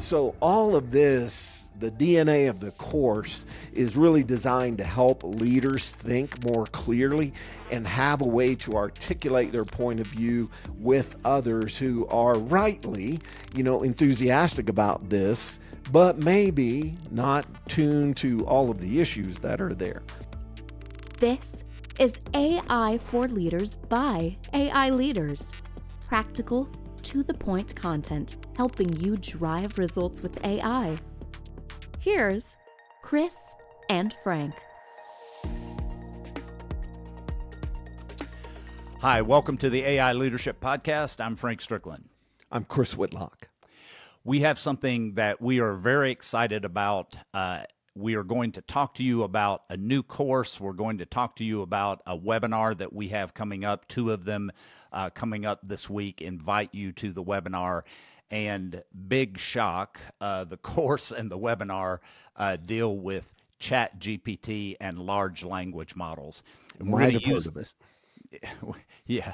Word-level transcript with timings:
So, 0.00 0.34
all 0.40 0.76
of 0.76 0.92
this, 0.92 1.68
the 1.78 1.90
DNA 1.90 2.48
of 2.48 2.58
the 2.58 2.70
course, 2.72 3.44
is 3.74 3.98
really 3.98 4.24
designed 4.24 4.78
to 4.78 4.84
help 4.84 5.22
leaders 5.22 5.90
think 5.90 6.42
more 6.42 6.64
clearly 6.64 7.34
and 7.70 7.86
have 7.86 8.22
a 8.22 8.26
way 8.26 8.54
to 8.56 8.76
articulate 8.76 9.52
their 9.52 9.66
point 9.66 10.00
of 10.00 10.06
view 10.06 10.50
with 10.78 11.16
others 11.26 11.76
who 11.76 12.06
are 12.06 12.38
rightly, 12.38 13.20
you 13.54 13.62
know, 13.62 13.82
enthusiastic 13.82 14.70
about 14.70 15.10
this, 15.10 15.60
but 15.92 16.18
maybe 16.18 16.94
not 17.10 17.44
tuned 17.68 18.16
to 18.16 18.46
all 18.46 18.70
of 18.70 18.78
the 18.78 19.00
issues 19.00 19.36
that 19.40 19.60
are 19.60 19.74
there. 19.74 20.02
This 21.18 21.64
is 21.98 22.22
AI 22.32 22.98
for 23.04 23.28
Leaders 23.28 23.76
by 23.76 24.38
AI 24.54 24.88
Leaders. 24.88 25.52
Practical, 26.08 26.68
to 27.10 27.24
the 27.24 27.34
point 27.34 27.74
content 27.74 28.36
helping 28.56 28.92
you 28.98 29.16
drive 29.16 29.80
results 29.80 30.22
with 30.22 30.44
AI. 30.44 30.96
Here's 31.98 32.56
Chris 33.02 33.56
and 33.88 34.14
Frank. 34.22 34.54
Hi, 39.00 39.22
welcome 39.22 39.56
to 39.56 39.68
the 39.68 39.82
AI 39.82 40.12
Leadership 40.12 40.60
Podcast. 40.60 41.20
I'm 41.20 41.34
Frank 41.34 41.60
Strickland. 41.62 42.04
I'm 42.52 42.62
Chris 42.62 42.96
Whitlock. 42.96 43.48
We 44.22 44.42
have 44.42 44.60
something 44.60 45.14
that 45.14 45.40
we 45.40 45.58
are 45.58 45.74
very 45.74 46.12
excited 46.12 46.64
about. 46.64 47.16
Uh, 47.34 47.64
we 47.94 48.14
are 48.14 48.22
going 48.22 48.52
to 48.52 48.60
talk 48.62 48.94
to 48.94 49.02
you 49.02 49.22
about 49.24 49.64
a 49.68 49.76
new 49.76 50.02
course. 50.02 50.60
We're 50.60 50.72
going 50.72 50.98
to 50.98 51.06
talk 51.06 51.36
to 51.36 51.44
you 51.44 51.62
about 51.62 52.02
a 52.06 52.16
webinar 52.16 52.76
that 52.78 52.92
we 52.92 53.08
have 53.08 53.34
coming 53.34 53.64
up, 53.64 53.88
two 53.88 54.12
of 54.12 54.24
them 54.24 54.52
uh, 54.92 55.10
coming 55.10 55.44
up 55.44 55.60
this 55.62 55.90
week. 55.90 56.20
Invite 56.20 56.74
you 56.74 56.92
to 56.92 57.12
the 57.12 57.22
webinar. 57.22 57.82
And 58.30 58.84
big 59.08 59.38
shock, 59.38 59.98
uh, 60.20 60.44
the 60.44 60.56
course 60.58 61.10
and 61.10 61.30
the 61.30 61.38
webinar 61.38 61.98
uh, 62.36 62.56
deal 62.56 62.96
with 62.96 63.32
Chat 63.58 63.98
GPT 63.98 64.76
and 64.80 64.98
large 64.98 65.42
language 65.42 65.96
models. 65.96 66.42
And 66.78 66.92
we're 66.92 67.00
going 67.00 67.20
to 67.20 67.28
use 67.28 67.44
this. 67.46 67.74
Yeah, 69.06 69.32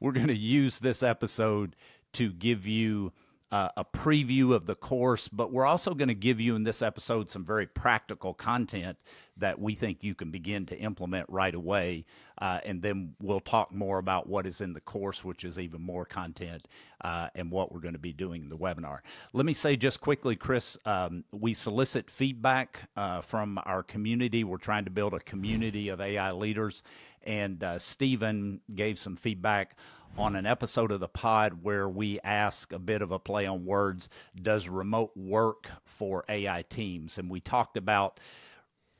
we're 0.00 0.10
going 0.10 0.26
to 0.26 0.36
use 0.36 0.80
this 0.80 1.04
episode 1.04 1.76
to 2.14 2.32
give 2.32 2.66
you 2.66 3.12
uh, 3.52 3.68
a 3.76 3.84
preview 3.84 4.54
of 4.54 4.64
the 4.64 4.74
course, 4.74 5.28
but 5.28 5.52
we're 5.52 5.66
also 5.66 5.92
going 5.92 6.08
to 6.08 6.14
give 6.14 6.40
you 6.40 6.56
in 6.56 6.64
this 6.64 6.80
episode 6.80 7.28
some 7.28 7.44
very 7.44 7.66
practical 7.66 8.32
content 8.32 8.96
that 9.36 9.60
we 9.60 9.74
think 9.74 10.02
you 10.02 10.14
can 10.14 10.30
begin 10.30 10.64
to 10.64 10.78
implement 10.78 11.28
right 11.28 11.54
away. 11.54 12.06
Uh, 12.38 12.60
and 12.64 12.80
then 12.80 13.14
we'll 13.20 13.40
talk 13.40 13.70
more 13.70 13.98
about 13.98 14.26
what 14.26 14.46
is 14.46 14.62
in 14.62 14.72
the 14.72 14.80
course, 14.80 15.22
which 15.22 15.44
is 15.44 15.58
even 15.58 15.82
more 15.82 16.06
content, 16.06 16.66
uh, 17.02 17.28
and 17.34 17.50
what 17.50 17.72
we're 17.72 17.80
going 17.80 17.94
to 17.94 17.98
be 17.98 18.12
doing 18.12 18.42
in 18.42 18.48
the 18.48 18.56
webinar. 18.56 18.98
Let 19.32 19.46
me 19.46 19.54
say 19.54 19.76
just 19.76 20.00
quickly, 20.00 20.36
Chris, 20.36 20.78
um, 20.84 21.24
we 21.32 21.54
solicit 21.54 22.10
feedback 22.10 22.88
uh, 22.96 23.20
from 23.20 23.58
our 23.64 23.82
community. 23.82 24.44
We're 24.44 24.58
trying 24.58 24.84
to 24.84 24.90
build 24.90 25.14
a 25.14 25.20
community 25.20 25.88
of 25.88 26.00
AI 26.00 26.32
leaders, 26.32 26.82
and 27.22 27.62
uh, 27.62 27.78
Stephen 27.78 28.60
gave 28.74 28.98
some 28.98 29.16
feedback 29.16 29.76
on 30.18 30.36
an 30.36 30.46
episode 30.46 30.90
of 30.92 31.00
the 31.00 31.08
pod 31.08 31.62
where 31.62 31.88
we 31.88 32.20
ask 32.20 32.72
a 32.72 32.78
bit 32.78 33.00
of 33.00 33.12
a 33.12 33.18
play 33.18 33.46
on 33.46 33.64
words 33.64 34.08
does 34.40 34.68
remote 34.68 35.10
work 35.16 35.68
for 35.84 36.24
AI 36.28 36.62
teams? 36.68 37.18
And 37.18 37.30
we 37.30 37.40
talked 37.40 37.76
about 37.76 38.20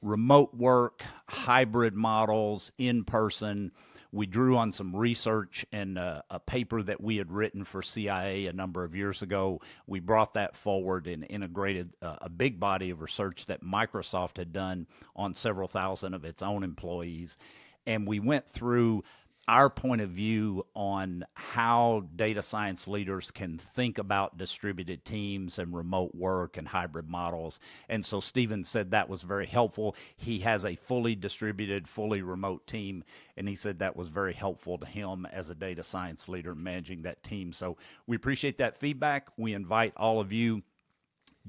remote 0.01 0.55
work, 0.55 1.03
hybrid 1.29 1.95
models, 1.95 2.73
in 2.79 3.05
person. 3.05 3.73
We 4.13 4.27
drew 4.27 4.59
on 4.59 4.73
some 4.73 4.95
research 4.95 5.65
and 5.73 5.97
a, 5.97 6.23
a, 6.31 6.39
paper 6.39 6.83
that 6.83 7.01
we 7.01 7.17
had 7.17 7.33
written 7.33 7.65
for 7.65 7.83
CIA 7.83 8.47
a 8.47 8.53
number 8.53 8.85
of 8.85 8.95
years 8.95 9.23
ago. 9.23 9.63
We 9.87 10.01
brought 10.01 10.35
that 10.35 10.55
forward 10.55 11.07
and 11.07 11.27
integrated 11.29 11.95
uh, 12.03 12.17
a 12.21 12.29
big 12.29 12.61
body 12.61 12.91
of 12.91 13.01
research 13.01 13.47
that 13.47 13.65
Microsoft 13.65 14.37
had 14.37 14.53
done 14.53 14.87
on 15.17 15.33
several 15.33 15.67
thousand 15.67 16.13
of 16.13 16.27
its 16.27 16.43
own 16.43 16.63
employees. 16.63 17.39
And 17.87 18.07
we 18.07 18.21
went 18.21 18.49
through 18.49 19.03
our 19.49 19.69
point 19.69 20.01
of 20.01 20.11
view 20.11 20.65
on 20.75 21.25
how 21.35 22.05
data 22.15 22.41
science 22.41 22.87
leaders 22.87 23.31
can 23.31 23.59
think 23.59 23.99
about 23.99 24.39
distributed 24.39 25.05
teams 25.05 25.59
and 25.59 25.75
remote 25.75 26.15
work 26.15 26.57
and 26.57 26.69
hybrid 26.69 27.09
models. 27.09 27.59
And 27.89 28.05
so 28.07 28.21
Stephen 28.21 28.63
said 28.63 28.91
that 28.91 29.09
was 29.09 29.23
very 29.23 29.47
helpful. 29.47 29.97
He 30.17 30.39
has 30.41 30.65
a 30.65 30.77
fully 30.77 31.17
distributed, 31.17 31.89
fully 31.89 32.23
remote 32.23 32.67
team, 32.67 33.03
and 33.37 33.49
he 33.49 33.57
said 33.57 33.81
that 33.81 33.97
was 33.97 34.09
very 34.09 34.33
helpful 34.33 34.79
to 34.79 34.87
him 34.87 35.27
as 35.33 35.51
a 35.51 35.55
data 35.55 35.83
science 35.83 36.29
leader 36.29 36.55
managing 36.55 37.03
that 37.03 37.23
team. 37.25 37.53
So 37.53 37.77
we 38.07 38.15
appreciate 38.15 38.59
that 38.59 38.77
feedback. 38.77 39.29
We 39.37 39.55
invite 39.55 39.93
all 39.97 40.21
of 40.21 40.33
you 40.33 40.63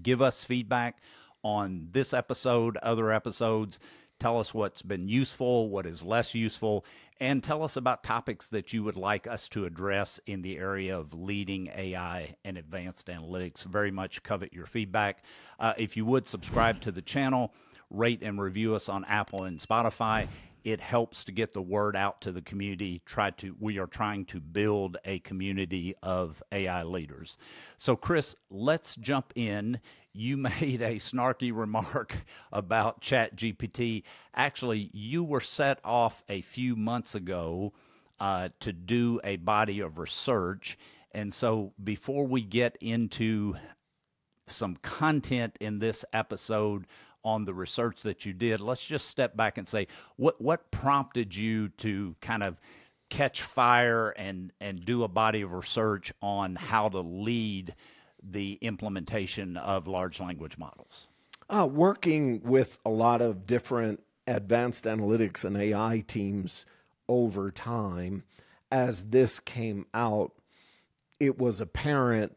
give 0.01 0.21
us 0.21 0.43
feedback 0.43 1.01
on 1.43 1.89
this 1.91 2.13
episode, 2.13 2.77
other 2.77 3.11
episodes. 3.11 3.79
Tell 4.23 4.39
us 4.39 4.53
what's 4.53 4.81
been 4.81 5.09
useful, 5.09 5.67
what 5.67 5.85
is 5.85 6.01
less 6.01 6.33
useful, 6.33 6.85
and 7.19 7.43
tell 7.43 7.61
us 7.61 7.75
about 7.75 8.05
topics 8.05 8.47
that 8.47 8.71
you 8.71 8.81
would 8.81 8.95
like 8.95 9.27
us 9.27 9.49
to 9.49 9.65
address 9.65 10.17
in 10.27 10.41
the 10.41 10.57
area 10.59 10.97
of 10.97 11.13
leading 11.13 11.67
AI 11.75 12.33
and 12.45 12.57
advanced 12.57 13.07
analytics. 13.07 13.65
Very 13.65 13.91
much 13.91 14.23
covet 14.23 14.53
your 14.53 14.65
feedback. 14.65 15.25
Uh, 15.59 15.73
if 15.77 15.97
you 15.97 16.05
would 16.05 16.25
subscribe 16.25 16.79
to 16.79 16.91
the 16.93 17.01
channel, 17.01 17.53
rate 17.89 18.21
and 18.21 18.39
review 18.39 18.73
us 18.75 18.87
on 18.87 19.03
Apple 19.09 19.43
and 19.43 19.59
Spotify. 19.59 20.29
It 20.63 20.79
helps 20.79 21.25
to 21.25 21.33
get 21.33 21.51
the 21.51 21.61
word 21.61 21.97
out 21.97 22.21
to 22.21 22.31
the 22.31 22.41
community. 22.41 23.01
Try 23.05 23.31
to 23.31 23.53
we 23.59 23.77
are 23.77 23.87
trying 23.87 24.23
to 24.27 24.39
build 24.39 24.95
a 25.03 25.19
community 25.19 25.95
of 26.01 26.41
AI 26.53 26.83
leaders. 26.83 27.37
So 27.75 27.97
Chris, 27.97 28.37
let's 28.49 28.95
jump 28.95 29.33
in 29.35 29.81
you 30.13 30.37
made 30.61 30.81
a 30.81 30.95
snarky 30.95 31.51
remark 31.53 32.15
about 32.51 33.01
Chat 33.01 33.35
GPT. 33.35 34.03
Actually, 34.35 34.89
you 34.93 35.23
were 35.23 35.41
set 35.41 35.79
off 35.83 36.23
a 36.29 36.41
few 36.41 36.75
months 36.75 37.15
ago 37.15 37.73
uh, 38.19 38.49
to 38.61 38.71
do 38.71 39.19
a 39.23 39.37
body 39.37 39.79
of 39.79 39.97
research. 39.97 40.77
And 41.11 41.33
so, 41.33 41.73
before 41.83 42.25
we 42.25 42.41
get 42.41 42.77
into 42.81 43.55
some 44.47 44.75
content 44.77 45.57
in 45.59 45.79
this 45.79 46.03
episode 46.13 46.87
on 47.23 47.45
the 47.45 47.53
research 47.53 48.01
that 48.01 48.25
you 48.25 48.33
did, 48.33 48.59
let's 48.59 48.85
just 48.85 49.07
step 49.07 49.35
back 49.35 49.57
and 49.57 49.67
say 49.67 49.87
what 50.17 50.41
what 50.41 50.71
prompted 50.71 51.35
you 51.35 51.69
to 51.69 52.15
kind 52.21 52.43
of 52.43 52.59
catch 53.09 53.43
fire 53.43 54.09
and 54.09 54.51
and 54.59 54.85
do 54.85 55.03
a 55.03 55.07
body 55.07 55.41
of 55.41 55.53
research 55.53 56.11
on 56.21 56.55
how 56.55 56.89
to 56.89 56.99
lead 56.99 57.75
the 58.23 58.57
implementation 58.61 59.57
of 59.57 59.87
large 59.87 60.19
language 60.19 60.57
models? 60.57 61.07
Uh, 61.49 61.67
working 61.69 62.41
with 62.43 62.79
a 62.85 62.89
lot 62.89 63.21
of 63.21 63.45
different 63.45 64.01
advanced 64.27 64.85
analytics 64.85 65.43
and 65.43 65.57
AI 65.57 66.03
teams 66.07 66.65
over 67.07 67.51
time, 67.51 68.23
as 68.71 69.05
this 69.05 69.39
came 69.39 69.85
out, 69.93 70.31
it 71.19 71.37
was 71.37 71.61
apparent 71.61 72.35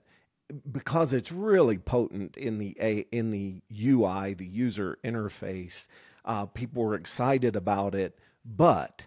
because 0.70 1.12
it's 1.12 1.32
really 1.32 1.78
potent 1.78 2.36
in 2.36 2.58
the 2.58 2.76
a 2.80 3.06
in 3.10 3.30
the 3.30 3.62
UI, 3.72 4.34
the 4.34 4.46
user 4.46 4.98
interface. 5.04 5.88
Uh, 6.25 6.46
people 6.46 6.82
were 6.82 6.94
excited 6.94 7.56
about 7.56 7.94
it, 7.94 8.19
but 8.44 9.06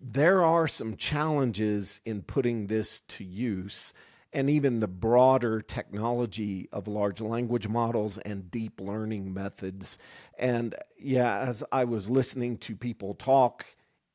there 0.00 0.42
are 0.44 0.68
some 0.68 0.96
challenges 0.96 2.00
in 2.04 2.22
putting 2.22 2.66
this 2.66 3.00
to 3.00 3.24
use 3.24 3.92
and 4.32 4.50
even 4.50 4.80
the 4.80 4.88
broader 4.88 5.60
technology 5.60 6.68
of 6.72 6.86
large 6.86 7.20
language 7.20 7.68
models 7.68 8.18
and 8.18 8.50
deep 8.50 8.80
learning 8.80 9.32
methods. 9.32 9.98
And 10.38 10.74
yeah, 10.98 11.40
as 11.40 11.64
I 11.72 11.84
was 11.84 12.10
listening 12.10 12.58
to 12.58 12.76
people 12.76 13.14
talk 13.14 13.64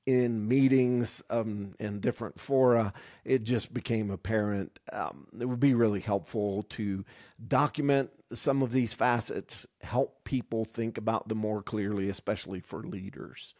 in 0.05 0.47
meetings 0.47 1.23
um, 1.29 1.75
and 1.79 2.01
different 2.01 2.39
fora, 2.39 2.93
it 3.23 3.43
just 3.43 3.73
became 3.73 4.11
apparent 4.11 4.79
um, 4.91 5.27
it 5.39 5.45
would 5.45 5.59
be 5.59 5.73
really 5.73 6.01
helpful 6.01 6.63
to 6.63 7.05
document 7.47 8.11
some 8.33 8.61
of 8.61 8.71
these 8.71 8.93
facets, 8.93 9.65
help 9.81 10.23
people 10.25 10.65
think 10.65 10.97
about 10.97 11.27
them 11.27 11.37
more 11.37 11.61
clearly, 11.61 12.09
especially 12.09 12.59
for 12.59 12.83
leaders. 12.83 13.53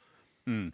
Mm. 0.48 0.74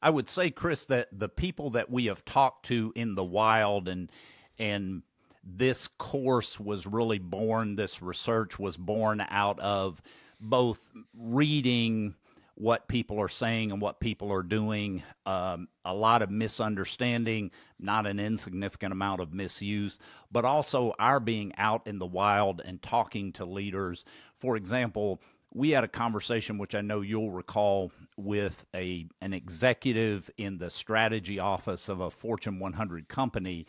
I 0.00 0.10
would 0.10 0.28
say, 0.28 0.50
Chris, 0.50 0.86
that 0.86 1.08
the 1.12 1.28
people 1.28 1.70
that 1.70 1.90
we 1.90 2.06
have 2.06 2.24
talked 2.24 2.66
to 2.66 2.92
in 2.94 3.14
the 3.14 3.24
wild 3.24 3.88
and 3.88 4.10
and 4.58 5.02
this 5.44 5.88
course 5.98 6.58
was 6.58 6.86
really 6.86 7.18
born, 7.18 7.76
this 7.76 8.02
research 8.02 8.58
was 8.58 8.76
born 8.76 9.24
out 9.28 9.58
of 9.60 10.02
both 10.40 10.90
reading 11.16 12.14
what 12.58 12.88
people 12.88 13.20
are 13.20 13.28
saying 13.28 13.70
and 13.70 13.80
what 13.80 14.00
people 14.00 14.32
are 14.32 14.42
doing, 14.42 15.00
um, 15.26 15.68
a 15.84 15.94
lot 15.94 16.22
of 16.22 16.30
misunderstanding, 16.30 17.52
not 17.78 18.04
an 18.04 18.18
insignificant 18.18 18.92
amount 18.92 19.20
of 19.20 19.32
misuse, 19.32 20.00
but 20.32 20.44
also 20.44 20.92
our 20.98 21.20
being 21.20 21.52
out 21.56 21.86
in 21.86 22.00
the 22.00 22.06
wild 22.06 22.60
and 22.64 22.82
talking 22.82 23.32
to 23.32 23.44
leaders. 23.44 24.04
For 24.38 24.56
example, 24.56 25.20
we 25.54 25.70
had 25.70 25.84
a 25.84 25.88
conversation 25.88 26.58
which 26.58 26.74
I 26.74 26.80
know 26.80 27.00
you'll 27.00 27.30
recall 27.30 27.92
with 28.16 28.66
a 28.74 29.06
an 29.20 29.32
executive 29.32 30.28
in 30.36 30.58
the 30.58 30.68
strategy 30.68 31.38
office 31.38 31.88
of 31.88 32.00
a 32.00 32.10
Fortune 32.10 32.58
100 32.58 33.08
company 33.08 33.66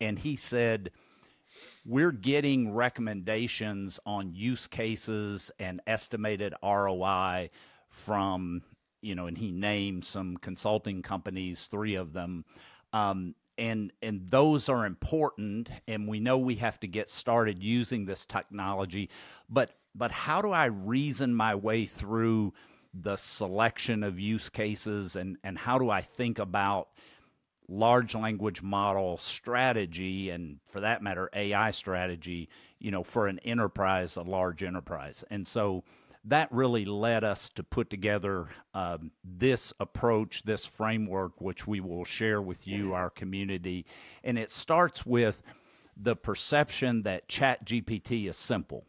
and 0.00 0.18
he 0.18 0.36
said 0.36 0.90
we're 1.84 2.12
getting 2.12 2.72
recommendations 2.72 3.98
on 4.04 4.34
use 4.34 4.66
cases 4.66 5.50
and 5.58 5.80
estimated 5.86 6.54
ROI 6.62 7.50
from, 7.88 8.62
you 9.00 9.14
know, 9.14 9.26
and 9.26 9.36
he 9.36 9.50
named 9.50 10.04
some 10.04 10.36
consulting 10.36 11.02
companies, 11.02 11.66
three 11.66 11.94
of 11.94 12.12
them. 12.12 12.44
Um, 12.92 13.34
and 13.58 13.92
and 14.00 14.28
those 14.30 14.68
are 14.68 14.86
important 14.86 15.70
and 15.86 16.08
we 16.08 16.18
know 16.18 16.38
we 16.38 16.54
have 16.54 16.80
to 16.80 16.86
get 16.86 17.10
started 17.10 17.62
using 17.62 18.06
this 18.06 18.24
technology 18.24 19.10
but 19.50 19.72
but 19.94 20.10
how 20.10 20.40
do 20.40 20.50
i 20.50 20.64
reason 20.64 21.34
my 21.34 21.54
way 21.54 21.84
through 21.84 22.54
the 22.94 23.16
selection 23.16 24.02
of 24.02 24.18
use 24.18 24.48
cases 24.48 25.14
and 25.14 25.36
and 25.44 25.58
how 25.58 25.78
do 25.78 25.90
i 25.90 26.00
think 26.00 26.38
about 26.38 26.88
large 27.70 28.14
language 28.14 28.62
model 28.62 29.16
strategy 29.16 30.30
and 30.30 30.58
for 30.68 30.80
that 30.80 31.02
matter 31.02 31.30
ai 31.34 31.70
strategy 31.70 32.48
you 32.80 32.90
know 32.90 33.04
for 33.04 33.28
an 33.28 33.38
enterprise 33.40 34.16
a 34.16 34.22
large 34.22 34.62
enterprise 34.64 35.22
and 35.30 35.46
so 35.46 35.84
that 36.24 36.52
really 36.52 36.84
led 36.84 37.24
us 37.24 37.48
to 37.50 37.62
put 37.62 37.88
together 37.88 38.48
um, 38.74 39.10
this 39.24 39.72
approach, 39.80 40.42
this 40.42 40.66
framework, 40.66 41.40
which 41.40 41.66
we 41.66 41.80
will 41.80 42.04
share 42.04 42.42
with 42.42 42.66
you, 42.66 42.92
our 42.92 43.08
community. 43.08 43.86
And 44.22 44.38
it 44.38 44.50
starts 44.50 45.06
with 45.06 45.42
the 45.96 46.16
perception 46.16 47.02
that 47.02 47.28
Chat 47.28 47.64
GPT 47.64 48.28
is 48.28 48.36
simple. 48.36 48.84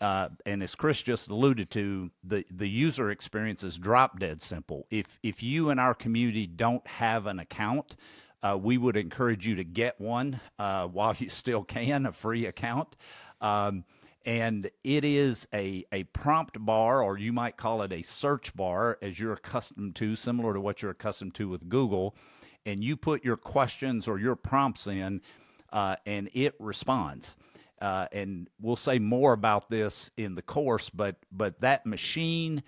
Uh, 0.00 0.30
and 0.46 0.62
as 0.62 0.74
Chris 0.74 1.02
just 1.02 1.28
alluded 1.28 1.70
to, 1.70 2.10
the, 2.24 2.44
the 2.50 2.68
user 2.68 3.10
experience 3.10 3.62
is 3.62 3.76
drop 3.76 4.18
dead 4.18 4.40
simple. 4.40 4.86
If 4.90 5.18
if 5.22 5.42
you 5.42 5.70
and 5.70 5.78
our 5.78 5.94
community 5.94 6.46
don't 6.46 6.86
have 6.86 7.26
an 7.26 7.38
account, 7.38 7.96
uh, 8.42 8.58
we 8.60 8.78
would 8.78 8.96
encourage 8.96 9.46
you 9.46 9.56
to 9.56 9.64
get 9.64 10.00
one 10.00 10.40
uh, 10.58 10.86
while 10.86 11.14
you 11.18 11.28
still 11.28 11.64
can, 11.64 12.06
a 12.06 12.12
free 12.12 12.46
account. 12.46 12.96
Um, 13.40 13.84
and 14.26 14.70
it 14.84 15.04
is 15.04 15.46
a, 15.52 15.84
a 15.92 16.04
prompt 16.04 16.64
bar, 16.64 17.02
or 17.02 17.18
you 17.18 17.32
might 17.32 17.56
call 17.56 17.82
it 17.82 17.92
a 17.92 18.02
search 18.02 18.54
bar, 18.54 18.98
as 19.00 19.18
you're 19.18 19.32
accustomed 19.32 19.96
to, 19.96 20.14
similar 20.14 20.52
to 20.54 20.60
what 20.60 20.82
you're 20.82 20.90
accustomed 20.90 21.34
to 21.36 21.48
with 21.48 21.68
Google. 21.68 22.14
And 22.66 22.84
you 22.84 22.96
put 22.96 23.24
your 23.24 23.38
questions 23.38 24.06
or 24.06 24.18
your 24.18 24.36
prompts 24.36 24.86
in, 24.86 25.22
uh, 25.72 25.96
and 26.04 26.28
it 26.34 26.54
responds. 26.58 27.36
Uh, 27.80 28.06
and 28.12 28.48
we'll 28.60 28.76
say 28.76 28.98
more 28.98 29.32
about 29.32 29.70
this 29.70 30.10
in 30.16 30.34
the 30.34 30.42
course, 30.42 30.90
but 30.90 31.16
but 31.32 31.60
that 31.60 31.86
machine 31.86 32.62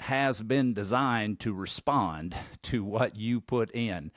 has 0.00 0.40
been 0.40 0.74
designed 0.74 1.40
to 1.40 1.52
respond 1.52 2.34
to 2.62 2.84
what 2.84 3.16
you 3.16 3.40
put 3.40 3.74
in, 3.74 4.10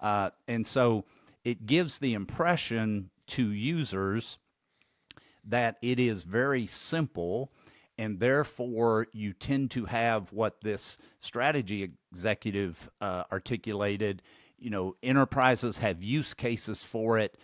uh, 0.00 0.30
and 0.48 0.66
so 0.66 1.04
it 1.44 1.66
gives 1.66 1.98
the 1.98 2.14
impression 2.14 3.10
to 3.26 3.50
users 3.50 4.38
that 5.44 5.76
it 5.80 5.98
is 5.98 6.22
very 6.22 6.66
simple 6.66 7.50
and 7.96 8.18
therefore 8.18 9.06
you 9.12 9.32
tend 9.34 9.70
to 9.70 9.84
have 9.84 10.32
what 10.32 10.60
this 10.62 10.96
strategy 11.20 11.90
executive 12.12 12.90
uh, 13.00 13.24
articulated. 13.30 14.22
You 14.58 14.70
know 14.70 14.96
enterprises 15.02 15.78
have 15.78 16.02
use 16.02 16.34
cases 16.34 16.82
for 16.82 17.18
it 17.18 17.36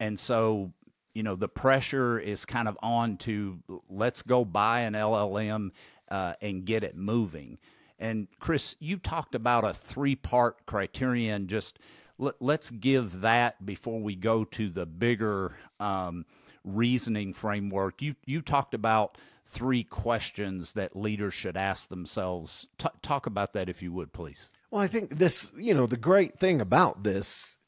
and 0.00 0.18
so 0.18 0.72
you 1.14 1.22
know 1.22 1.36
the 1.36 1.48
pressure 1.48 2.18
is 2.18 2.44
kind 2.44 2.68
of 2.68 2.78
on 2.82 3.16
to 3.16 3.58
let's 3.88 4.22
go 4.22 4.44
buy 4.44 4.80
an 4.80 4.94
llm 4.94 5.70
uh, 6.10 6.34
and 6.40 6.64
get 6.64 6.84
it 6.84 6.96
moving 6.96 7.58
and 7.98 8.28
chris 8.40 8.76
you 8.80 8.96
talked 8.98 9.34
about 9.34 9.64
a 9.64 9.72
three 9.72 10.16
part 10.16 10.66
criterion 10.66 11.46
just 11.46 11.78
let, 12.18 12.40
us 12.42 12.70
give 12.70 13.22
that 13.22 13.64
before 13.64 14.00
we 14.00 14.14
go 14.14 14.44
to 14.44 14.68
the 14.70 14.86
bigger 14.86 15.56
um, 15.80 16.24
reasoning 16.64 17.34
framework. 17.34 18.02
You 18.02 18.14
you 18.24 18.42
talked 18.42 18.74
about 18.74 19.18
three 19.46 19.84
questions 19.84 20.72
that 20.72 20.96
leaders 20.96 21.34
should 21.34 21.56
ask 21.56 21.88
themselves. 21.88 22.66
T- 22.78 22.88
talk 23.02 23.26
about 23.26 23.52
that 23.52 23.68
if 23.68 23.82
you 23.82 23.92
would, 23.92 24.12
please. 24.12 24.50
Well, 24.70 24.82
I 24.82 24.86
think 24.86 25.16
this, 25.16 25.52
you 25.56 25.74
know, 25.74 25.86
the 25.86 25.96
great 25.96 26.38
thing 26.38 26.60
about 26.60 27.04
this 27.04 27.58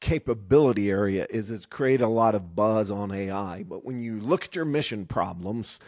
capability 0.00 0.90
area 0.90 1.26
is 1.30 1.50
it's 1.50 1.66
created 1.66 2.04
a 2.04 2.08
lot 2.08 2.34
of 2.34 2.54
buzz 2.54 2.90
on 2.90 3.12
AI. 3.12 3.64
But 3.64 3.84
when 3.84 4.00
you 4.00 4.20
look 4.20 4.44
at 4.44 4.56
your 4.56 4.64
mission 4.64 5.06
problems, 5.06 5.80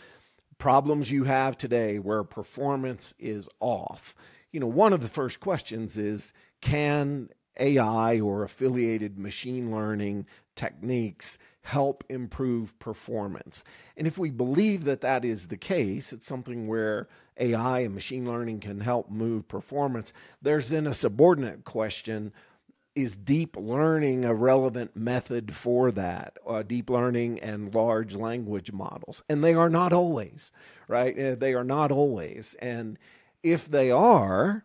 problems 0.59 1.11
you 1.11 1.25
have 1.25 1.57
today 1.57 1.99
where 1.99 2.25
performance 2.25 3.15
is 3.19 3.49
off, 3.61 4.15
you 4.53 4.61
know, 4.61 4.67
one 4.67 4.93
of 4.93 5.01
the 5.01 5.09
first 5.09 5.41
questions 5.41 5.97
is 5.97 6.33
can 6.61 7.29
AI 7.59 8.21
or 8.21 8.43
affiliated 8.43 9.19
machine 9.19 9.71
learning 9.71 10.27
techniques 10.57 11.39
help 11.62 12.05
improve 12.09 12.79
performance. 12.79 13.65
And 13.97 14.07
if 14.07 14.19
we 14.19 14.31
believe 14.31 14.85
that 14.85 15.03
that 15.03 15.25
is 15.25 15.49
the 15.49 15.57
case, 15.57 16.12
it's 16.12 16.27
something 16.27 16.67
where 16.67 17.09
AI 17.39 17.81
and 17.81 17.95
machine 17.95 18.27
learning 18.27 18.61
can 18.61 18.81
help 18.81 19.11
move 19.11 19.47
performance. 19.47 20.12
There's 20.43 20.69
then 20.69 20.87
a 20.87 20.95
subordinate 20.95 21.65
question 21.65 22.33
is 23.00 23.17
deep 23.17 23.56
learning 23.56 24.25
a 24.25 24.35
relevant 24.35 24.97
method 24.97 25.55
for 25.55 25.91
that? 25.93 26.38
Uh, 26.47 26.62
deep 26.62 26.91
learning 26.91 27.41
and 27.41 27.75
large 27.75 28.14
language 28.14 28.73
models. 28.73 29.23
And 29.29 29.43
they 29.43 29.55
are 29.55 29.70
not 29.70 29.93
always, 29.93 30.52
right? 30.88 31.19
Uh, 31.19 31.35
they 31.35 31.55
are 31.55 31.64
not 31.64 31.91
always. 31.91 32.55
And 32.61 32.99
if 33.43 33.69
they 33.69 33.91
are, 33.91 34.64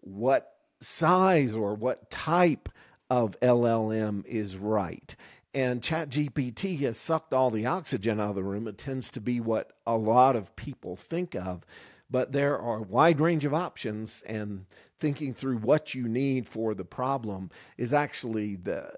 what 0.00 0.54
size 0.80 1.54
or 1.54 1.74
what 1.74 2.10
type 2.10 2.68
of 3.08 3.38
LLM 3.40 4.24
is 4.26 4.56
right? 4.56 5.14
and 5.54 5.82
ChatGPT 5.82 6.78
has 6.80 6.96
sucked 6.96 7.34
all 7.34 7.50
the 7.50 7.66
oxygen 7.66 8.20
out 8.20 8.30
of 8.30 8.34
the 8.36 8.42
room. 8.42 8.68
It 8.68 8.78
tends 8.78 9.10
to 9.12 9.20
be 9.20 9.40
what 9.40 9.72
a 9.86 9.96
lot 9.96 10.36
of 10.36 10.54
people 10.56 10.96
think 10.96 11.34
of, 11.34 11.64
but 12.10 12.32
there 12.32 12.58
are 12.58 12.78
a 12.78 12.82
wide 12.82 13.20
range 13.20 13.44
of 13.44 13.54
options, 13.54 14.22
and 14.26 14.66
thinking 14.98 15.32
through 15.32 15.58
what 15.58 15.94
you 15.94 16.08
need 16.08 16.46
for 16.46 16.74
the 16.74 16.84
problem 16.84 17.50
is 17.78 17.94
actually 17.94 18.56
the 18.56 18.90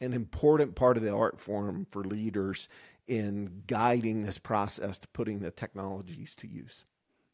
an 0.00 0.12
important 0.12 0.74
part 0.74 0.96
of 0.96 1.02
the 1.02 1.12
art 1.12 1.40
form 1.40 1.86
for 1.90 2.04
leaders 2.04 2.68
in 3.08 3.62
guiding 3.66 4.22
this 4.22 4.38
process 4.38 4.98
to 4.98 5.08
putting 5.08 5.40
the 5.40 5.50
technologies 5.50 6.34
to 6.36 6.46
use. 6.46 6.84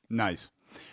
Nice. 0.09 0.51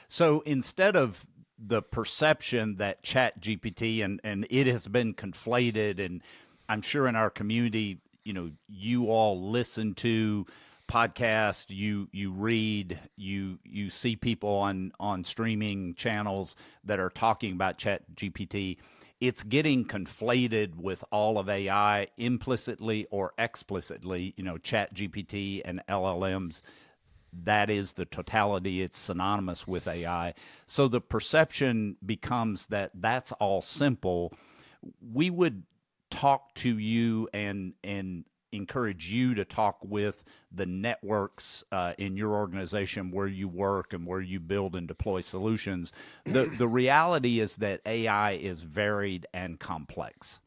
So 0.10 0.42
instead 0.42 0.96
of 0.96 1.26
the 1.58 1.82
perception 1.82 2.76
that 2.76 3.02
chat 3.02 3.42
gpt 3.42 4.04
and, 4.04 4.20
and 4.26 4.46
it 4.50 4.68
has 4.68 4.88
been 4.88 5.14
conflated 5.14 6.04
and 6.04 6.22
I'm 6.68 6.82
sure 6.82 7.08
in 7.08 7.16
our 7.16 7.30
community, 7.30 8.00
you 8.26 8.34
know, 8.34 8.52
you 8.68 9.08
all 9.08 9.50
listen 9.50 9.94
to 9.96 10.46
podcasts, 10.88 11.68
you 11.70 12.08
you 12.12 12.32
read, 12.32 13.00
you 13.18 13.60
you 13.64 13.90
see 13.90 14.16
people 14.16 14.50
on 14.50 14.92
on 15.00 15.24
streaming 15.24 15.96
channels 15.96 16.56
that 16.84 17.00
are 17.00 17.10
talking 17.10 17.54
about 17.54 17.78
Chat 17.78 18.04
GPT. 18.16 18.78
It's 19.22 19.44
getting 19.44 19.86
conflated 19.86 20.76
with 20.76 21.04
all 21.12 21.40
of 21.40 21.50
AI 21.50 22.08
implicitly 22.18 23.08
or 23.12 23.34
explicitly. 23.38 24.34
You 24.38 24.44
know, 24.44 24.58
Chat 24.58 24.94
GPT 24.96 25.62
and 25.66 25.82
LLMs. 25.90 26.62
That 27.44 27.70
is 27.70 27.94
the 27.94 28.06
totality. 28.06 28.82
It's 28.82 28.98
synonymous 28.98 29.68
with 29.68 29.88
AI. 29.88 30.34
So 30.68 30.88
the 30.88 31.02
perception 31.02 31.98
becomes 32.06 32.68
that 32.68 32.92
that's 32.96 33.32
all 33.34 33.62
simple. 33.62 34.34
We 35.14 35.30
would 35.30 35.64
talk 36.12 36.54
to 36.56 36.78
you 36.78 37.30
and 37.34 37.74
and 37.84 38.26
encourage 38.56 39.10
you 39.10 39.36
to 39.36 39.46
talk 39.46 39.78
with 39.84 40.24
the 40.52 40.66
networks 40.66 41.64
uh, 41.72 41.94
in 41.98 42.18
your 42.18 42.34
organization 42.34 43.12
where 43.12 43.28
you 43.28 43.48
work 43.48 43.94
and 43.94 44.06
where 44.06 44.22
you 44.22 44.40
build 44.40 44.76
and 44.76 44.88
deploy 44.88 45.22
solutions. 45.22 45.92
The 46.26 46.46
the 46.58 46.68
reality 46.68 47.40
is 47.40 47.58
that 47.58 47.82
AI 47.86 48.34
is 48.34 48.64
varied 48.64 49.28
and 49.34 49.60
complex. 49.60 50.40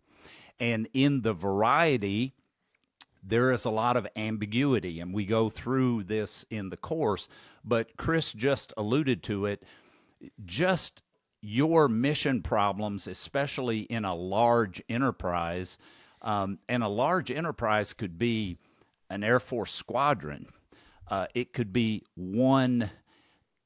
And 0.61 0.88
in 0.93 1.23
the 1.23 1.35
variety, 1.35 2.35
there 3.23 3.53
is 3.53 3.65
a 3.65 3.71
lot 3.71 3.97
of 3.97 4.07
ambiguity, 4.17 5.00
and 5.00 5.12
we 5.12 5.25
go 5.25 5.49
through 5.49 6.05
this 6.05 6.45
in 6.50 6.71
the 6.71 6.77
course. 6.77 7.29
But 7.65 7.97
Chris 7.97 8.33
just 8.33 8.73
alluded 8.77 9.23
to 9.25 9.47
it. 9.47 9.62
Just 10.45 11.03
your 11.41 11.88
mission 11.88 12.43
problems, 12.43 13.07
especially 13.07 13.81
in 13.81 14.05
a 14.05 14.15
large 14.15 14.83
enterprise. 14.88 15.79
Um, 16.23 16.59
and 16.69 16.83
a 16.83 16.89
large 16.89 17.31
enterprise 17.31 17.93
could 17.93 18.19
be 18.19 18.59
an 19.11 19.25
Air 19.25 19.41
Force 19.41 19.73
squadron, 19.73 20.47
uh, 21.09 21.27
it 21.35 21.53
could 21.53 21.73
be 21.73 22.05
one 22.15 22.91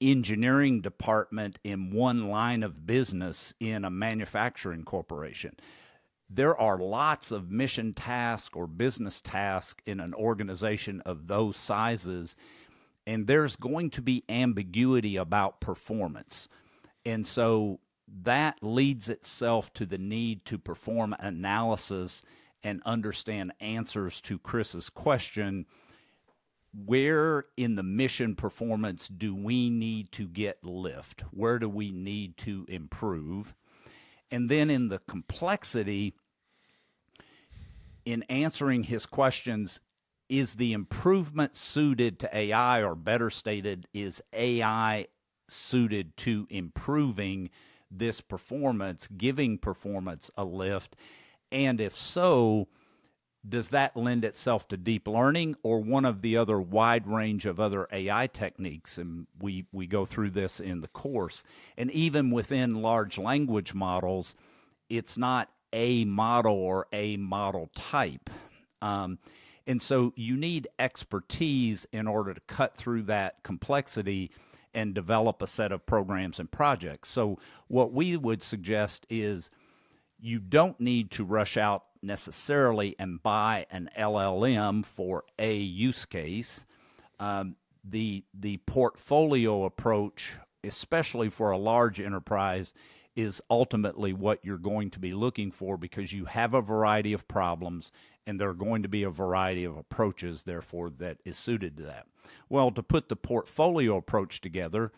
engineering 0.00 0.80
department 0.80 1.58
in 1.64 1.92
one 1.92 2.28
line 2.28 2.62
of 2.62 2.86
business 2.86 3.54
in 3.60 3.84
a 3.84 3.90
manufacturing 3.90 4.84
corporation. 4.84 5.54
There 6.28 6.58
are 6.58 6.78
lots 6.78 7.30
of 7.30 7.50
mission 7.50 7.92
tasks 7.92 8.56
or 8.56 8.66
business 8.66 9.20
tasks 9.20 9.82
in 9.86 10.00
an 10.00 10.14
organization 10.14 11.02
of 11.04 11.26
those 11.26 11.56
sizes, 11.56 12.36
and 13.06 13.26
there's 13.26 13.56
going 13.56 13.90
to 13.90 14.02
be 14.02 14.24
ambiguity 14.28 15.16
about 15.16 15.60
performance. 15.60 16.48
And 17.04 17.26
so 17.26 17.80
that 18.22 18.56
leads 18.62 19.08
itself 19.08 19.72
to 19.74 19.86
the 19.86 19.98
need 19.98 20.44
to 20.46 20.58
perform 20.58 21.14
analysis 21.18 22.22
and 22.64 22.82
understand 22.84 23.52
answers 23.60 24.20
to 24.22 24.38
Chris's 24.38 24.90
question 24.90 25.66
where 26.74 27.44
in 27.56 27.74
the 27.74 27.82
mission 27.82 28.34
performance 28.34 29.08
do 29.08 29.34
we 29.34 29.68
need 29.68 30.10
to 30.12 30.26
get 30.26 30.64
lift? 30.64 31.22
Where 31.30 31.58
do 31.58 31.68
we 31.68 31.90
need 31.90 32.36
to 32.38 32.64
improve? 32.68 33.54
And 34.30 34.48
then 34.48 34.70
in 34.70 34.88
the 34.88 34.98
complexity, 35.00 36.14
in 38.04 38.22
answering 38.24 38.84
his 38.84 39.04
questions, 39.04 39.80
is 40.30 40.54
the 40.54 40.72
improvement 40.72 41.56
suited 41.56 42.18
to 42.20 42.36
AI, 42.36 42.82
or 42.82 42.94
better 42.94 43.28
stated, 43.28 43.86
is 43.92 44.22
AI 44.32 45.06
suited 45.48 46.16
to 46.16 46.46
improving 46.48 47.50
this 47.90 48.22
performance, 48.22 49.06
giving 49.18 49.58
performance 49.58 50.30
a 50.38 50.44
lift? 50.44 50.96
And 51.52 51.80
if 51.80 51.94
so, 51.94 52.66
does 53.46 53.68
that 53.68 53.96
lend 53.96 54.24
itself 54.24 54.66
to 54.68 54.76
deep 54.76 55.06
learning 55.06 55.56
or 55.62 55.80
one 55.80 56.04
of 56.04 56.22
the 56.22 56.36
other 56.36 56.60
wide 56.60 57.06
range 57.06 57.44
of 57.44 57.60
other 57.60 57.86
AI 57.92 58.26
techniques? 58.26 58.98
And 58.98 59.26
we, 59.38 59.66
we 59.70 59.86
go 59.86 60.06
through 60.06 60.30
this 60.30 60.58
in 60.58 60.80
the 60.80 60.88
course. 60.88 61.44
And 61.76 61.90
even 61.90 62.30
within 62.30 62.80
large 62.80 63.18
language 63.18 63.74
models, 63.74 64.34
it's 64.88 65.18
not 65.18 65.50
a 65.72 66.04
model 66.06 66.54
or 66.54 66.86
a 66.92 67.16
model 67.18 67.70
type. 67.74 68.30
Um, 68.80 69.18
and 69.66 69.80
so 69.80 70.12
you 70.16 70.36
need 70.36 70.68
expertise 70.78 71.86
in 71.92 72.08
order 72.08 72.34
to 72.34 72.40
cut 72.46 72.74
through 72.74 73.02
that 73.02 73.42
complexity 73.42 74.30
and 74.74 74.94
develop 74.94 75.42
a 75.42 75.46
set 75.46 75.70
of 75.70 75.84
programs 75.84 76.38
and 76.38 76.50
projects. 76.50 77.10
So, 77.10 77.38
what 77.68 77.92
we 77.92 78.16
would 78.16 78.42
suggest 78.42 79.06
is 79.10 79.50
you 80.22 80.38
don't 80.38 80.78
need 80.80 81.10
to 81.10 81.24
rush 81.24 81.56
out 81.56 81.84
necessarily 82.00 82.94
and 82.98 83.22
buy 83.22 83.66
an 83.70 83.90
LLM 83.98 84.86
for 84.86 85.24
a 85.38 85.54
use 85.54 86.04
case. 86.04 86.64
Um, 87.18 87.56
the 87.84 88.24
the 88.32 88.58
portfolio 88.58 89.64
approach, 89.64 90.34
especially 90.62 91.28
for 91.28 91.50
a 91.50 91.58
large 91.58 92.00
enterprise, 92.00 92.72
is 93.16 93.42
ultimately 93.50 94.12
what 94.12 94.44
you're 94.44 94.56
going 94.56 94.90
to 94.90 95.00
be 95.00 95.12
looking 95.12 95.50
for 95.50 95.76
because 95.76 96.12
you 96.12 96.24
have 96.24 96.54
a 96.54 96.62
variety 96.62 97.12
of 97.12 97.26
problems 97.26 97.90
and 98.26 98.40
there 98.40 98.48
are 98.48 98.54
going 98.54 98.82
to 98.84 98.88
be 98.88 99.02
a 99.02 99.10
variety 99.10 99.64
of 99.64 99.76
approaches, 99.76 100.44
therefore, 100.44 100.90
that 100.90 101.18
is 101.24 101.36
suited 101.36 101.76
to 101.76 101.82
that. 101.82 102.06
Well, 102.48 102.70
to 102.70 102.82
put 102.82 103.08
the 103.08 103.16
portfolio 103.16 103.96
approach 103.96 104.40
together, 104.40 104.92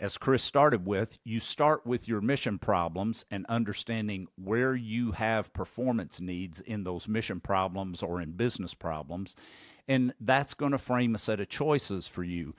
as 0.00 0.16
Chris 0.16 0.42
started 0.42 0.86
with, 0.86 1.18
you 1.24 1.40
start 1.40 1.84
with 1.84 2.06
your 2.06 2.20
mission 2.20 2.58
problems 2.58 3.24
and 3.30 3.44
understanding 3.48 4.28
where 4.36 4.76
you 4.76 5.12
have 5.12 5.52
performance 5.52 6.20
needs 6.20 6.60
in 6.60 6.84
those 6.84 7.08
mission 7.08 7.40
problems 7.40 8.02
or 8.02 8.20
in 8.20 8.32
business 8.32 8.74
problems. 8.74 9.34
And 9.88 10.14
that's 10.20 10.54
going 10.54 10.72
to 10.72 10.78
frame 10.78 11.14
a 11.14 11.18
set 11.18 11.40
of 11.40 11.48
choices 11.48 12.06
for 12.06 12.22
you. 12.22 12.54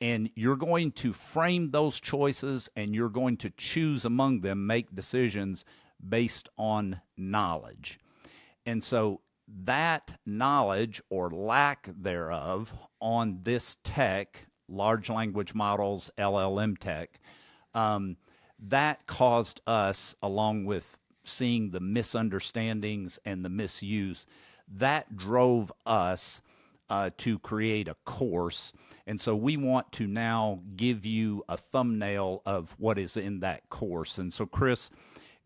And 0.00 0.30
you're 0.34 0.56
going 0.56 0.92
to 0.92 1.12
frame 1.12 1.70
those 1.70 2.00
choices 2.00 2.70
and 2.74 2.94
you're 2.94 3.10
going 3.10 3.36
to 3.38 3.50
choose 3.50 4.06
among 4.06 4.40
them, 4.40 4.66
make 4.66 4.94
decisions 4.94 5.66
based 6.08 6.48
on 6.56 7.00
knowledge. 7.18 7.98
And 8.64 8.82
so 8.82 9.20
that 9.64 10.18
knowledge 10.24 11.02
or 11.10 11.30
lack 11.30 11.90
thereof 11.94 12.72
on 13.00 13.40
this 13.42 13.76
tech 13.84 14.46
large 14.70 15.10
language 15.10 15.54
models, 15.54 16.10
LLM 16.18 16.78
tech, 16.78 17.20
um, 17.74 18.16
that 18.68 19.06
caused 19.06 19.60
us, 19.66 20.14
along 20.22 20.64
with 20.64 20.98
seeing 21.24 21.70
the 21.70 21.80
misunderstandings 21.80 23.18
and 23.24 23.44
the 23.44 23.48
misuse, 23.48 24.26
that 24.76 25.16
drove 25.16 25.72
us 25.86 26.40
uh, 26.88 27.10
to 27.18 27.38
create 27.38 27.88
a 27.88 27.96
course. 28.04 28.72
And 29.06 29.20
so 29.20 29.34
we 29.34 29.56
want 29.56 29.90
to 29.92 30.06
now 30.06 30.60
give 30.76 31.06
you 31.06 31.44
a 31.48 31.56
thumbnail 31.56 32.42
of 32.44 32.74
what 32.78 32.98
is 32.98 33.16
in 33.16 33.40
that 33.40 33.68
course. 33.70 34.18
And 34.18 34.32
so, 34.32 34.44
Chris, 34.44 34.90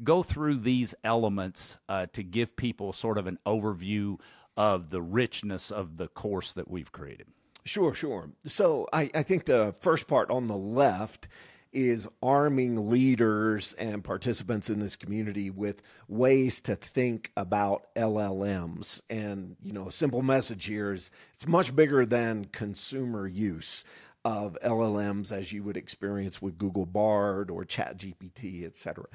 go 0.03 0.23
through 0.23 0.57
these 0.57 0.95
elements 1.05 1.79
uh, 1.89 2.07
to 2.15 2.23
give 2.23 2.57
people 2.57 2.93
sort 2.93 3.19
of 3.19 3.27
an 3.27 3.39
overview 3.47 4.19
of 4.57 4.91
the 4.91 5.03
richness 5.03 5.71
of 5.71 5.97
the 5.97 6.09
course 6.09 6.53
that 6.53 6.71
we've 6.71 6.93
created. 6.93 7.27
Sure, 7.65 7.95
sure. 7.95 8.31
So 8.47 8.89
I, 8.93 9.11
I 9.15 9.23
think 9.23 9.47
the 9.47 9.75
first 9.81 10.07
part 10.07 10.31
on 10.31 10.47
the 10.47 10.57
left 10.57 11.29
is 11.73 12.07
arming 12.23 12.89
leaders 12.91 13.73
and 13.75 14.05
participants 14.05 14.71
in 14.71 14.79
this 14.79 14.95
community 14.97 15.51
with 15.51 15.83
ways 16.07 16.61
to 16.61 16.77
think 16.77 17.33
about 17.37 17.93
LLMs. 17.97 19.01
And, 19.11 19.57
you 19.63 19.73
know, 19.73 19.89
a 19.89 19.93
simple 19.93 20.23
message 20.23 20.67
here 20.67 20.93
is 20.93 21.11
it's 21.33 21.47
much 21.47 21.75
bigger 21.75 22.07
than 22.07 22.45
consumer 22.47 23.27
use 23.27 23.83
of 24.25 24.57
LLMs 24.63 25.33
as 25.33 25.53
you 25.53 25.63
would 25.65 25.77
experience 25.77 26.41
with 26.41 26.59
Google 26.59 26.87
Bard 26.87 27.51
or 27.51 27.65
ChatGPT, 27.65 28.65
et 28.65 28.77
cetera. 28.77 29.07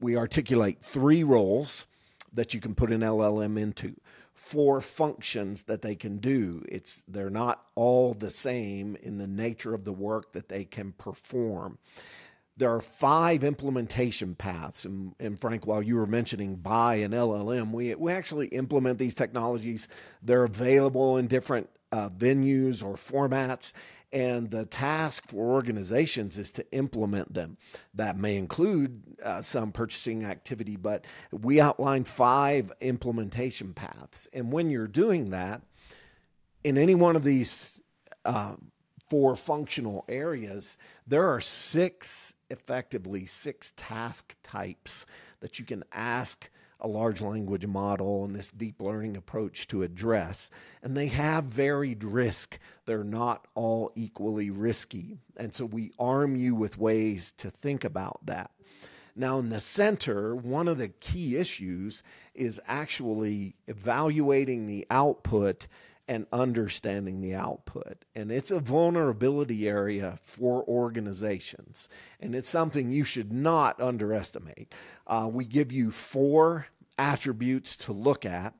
We 0.00 0.16
articulate 0.16 0.78
three 0.82 1.22
roles 1.22 1.86
that 2.32 2.54
you 2.54 2.60
can 2.60 2.74
put 2.74 2.92
an 2.92 3.00
LLM 3.00 3.58
into 3.58 3.94
four 4.34 4.80
functions 4.80 5.62
that 5.64 5.82
they 5.82 5.94
can 5.94 6.18
do. 6.18 6.64
It's 6.68 7.02
they're 7.08 7.30
not 7.30 7.64
all 7.74 8.14
the 8.14 8.30
same 8.30 8.96
in 9.02 9.18
the 9.18 9.26
nature 9.26 9.74
of 9.74 9.84
the 9.84 9.92
work 9.92 10.32
that 10.32 10.48
they 10.48 10.64
can 10.64 10.92
perform. 10.92 11.78
There 12.56 12.74
are 12.74 12.80
five 12.80 13.44
implementation 13.44 14.34
paths, 14.34 14.84
and, 14.84 15.14
and 15.20 15.40
Frank, 15.40 15.66
while 15.66 15.82
you 15.82 15.94
were 15.94 16.06
mentioning 16.06 16.56
buy 16.56 16.96
an 16.96 17.12
LLM, 17.12 17.72
we 17.72 17.94
we 17.94 18.12
actually 18.12 18.48
implement 18.48 18.98
these 18.98 19.14
technologies. 19.14 19.88
They're 20.22 20.44
available 20.44 21.18
in 21.18 21.28
different 21.28 21.68
uh, 21.92 22.10
venues 22.10 22.84
or 22.84 22.94
formats, 22.94 23.72
and 24.12 24.50
the 24.50 24.64
task 24.64 25.26
for 25.28 25.52
organizations 25.52 26.38
is 26.38 26.50
to 26.52 26.70
implement 26.72 27.34
them. 27.34 27.58
That 27.94 28.16
may 28.16 28.36
include 28.36 29.02
uh, 29.22 29.42
some 29.42 29.72
purchasing 29.72 30.24
activity, 30.24 30.76
but 30.76 31.06
we 31.30 31.60
outline 31.60 32.04
five 32.04 32.72
implementation 32.80 33.74
paths. 33.74 34.28
And 34.32 34.52
when 34.52 34.70
you're 34.70 34.86
doing 34.86 35.30
that, 35.30 35.62
in 36.64 36.78
any 36.78 36.94
one 36.94 37.16
of 37.16 37.24
these 37.24 37.80
uh, 38.24 38.56
four 39.08 39.36
functional 39.36 40.04
areas, 40.08 40.78
there 41.06 41.26
are 41.28 41.40
six, 41.40 42.34
effectively, 42.50 43.26
six 43.26 43.72
task 43.76 44.34
types 44.42 45.06
that 45.40 45.58
you 45.58 45.64
can 45.64 45.84
ask 45.92 46.50
a 46.80 46.88
large 46.88 47.20
language 47.20 47.66
model 47.66 48.24
and 48.24 48.34
this 48.34 48.50
deep 48.50 48.80
learning 48.80 49.16
approach 49.16 49.66
to 49.68 49.82
address. 49.82 50.50
And 50.82 50.96
they 50.96 51.08
have 51.08 51.44
varied 51.44 52.04
risk. 52.04 52.58
They're 52.86 53.04
not 53.04 53.46
all 53.54 53.92
equally 53.96 54.50
risky. 54.50 55.18
And 55.36 55.52
so 55.52 55.64
we 55.64 55.92
arm 55.98 56.36
you 56.36 56.54
with 56.54 56.78
ways 56.78 57.32
to 57.38 57.50
think 57.50 57.84
about 57.84 58.24
that. 58.26 58.50
Now, 59.16 59.40
in 59.40 59.48
the 59.48 59.58
center, 59.58 60.36
one 60.36 60.68
of 60.68 60.78
the 60.78 60.88
key 60.88 61.36
issues 61.36 62.04
is 62.34 62.60
actually 62.68 63.56
evaluating 63.66 64.66
the 64.66 64.86
output 64.90 65.66
and 66.08 66.26
understanding 66.32 67.20
the 67.20 67.34
output. 67.34 68.04
And 68.14 68.32
it's 68.32 68.50
a 68.50 68.58
vulnerability 68.58 69.68
area 69.68 70.16
for 70.22 70.64
organizations. 70.66 71.88
And 72.18 72.34
it's 72.34 72.48
something 72.48 72.90
you 72.90 73.04
should 73.04 73.30
not 73.30 73.80
underestimate. 73.80 74.74
Uh, 75.06 75.28
we 75.30 75.44
give 75.44 75.70
you 75.70 75.90
four 75.90 76.66
attributes 76.96 77.76
to 77.76 77.92
look 77.92 78.24
at 78.24 78.54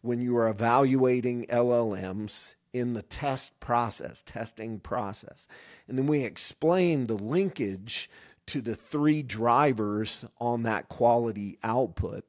when 0.00 0.20
you 0.20 0.36
are 0.38 0.48
evaluating 0.48 1.46
LLMs 1.46 2.54
in 2.72 2.94
the 2.94 3.02
test 3.02 3.58
process, 3.60 4.22
testing 4.22 4.80
process. 4.80 5.46
And 5.86 5.98
then 5.98 6.06
we 6.06 6.22
explain 6.22 7.04
the 7.04 7.14
linkage 7.14 8.10
to 8.46 8.60
the 8.60 8.74
three 8.74 9.22
drivers 9.22 10.24
on 10.40 10.64
that 10.64 10.88
quality 10.88 11.58
output. 11.62 12.24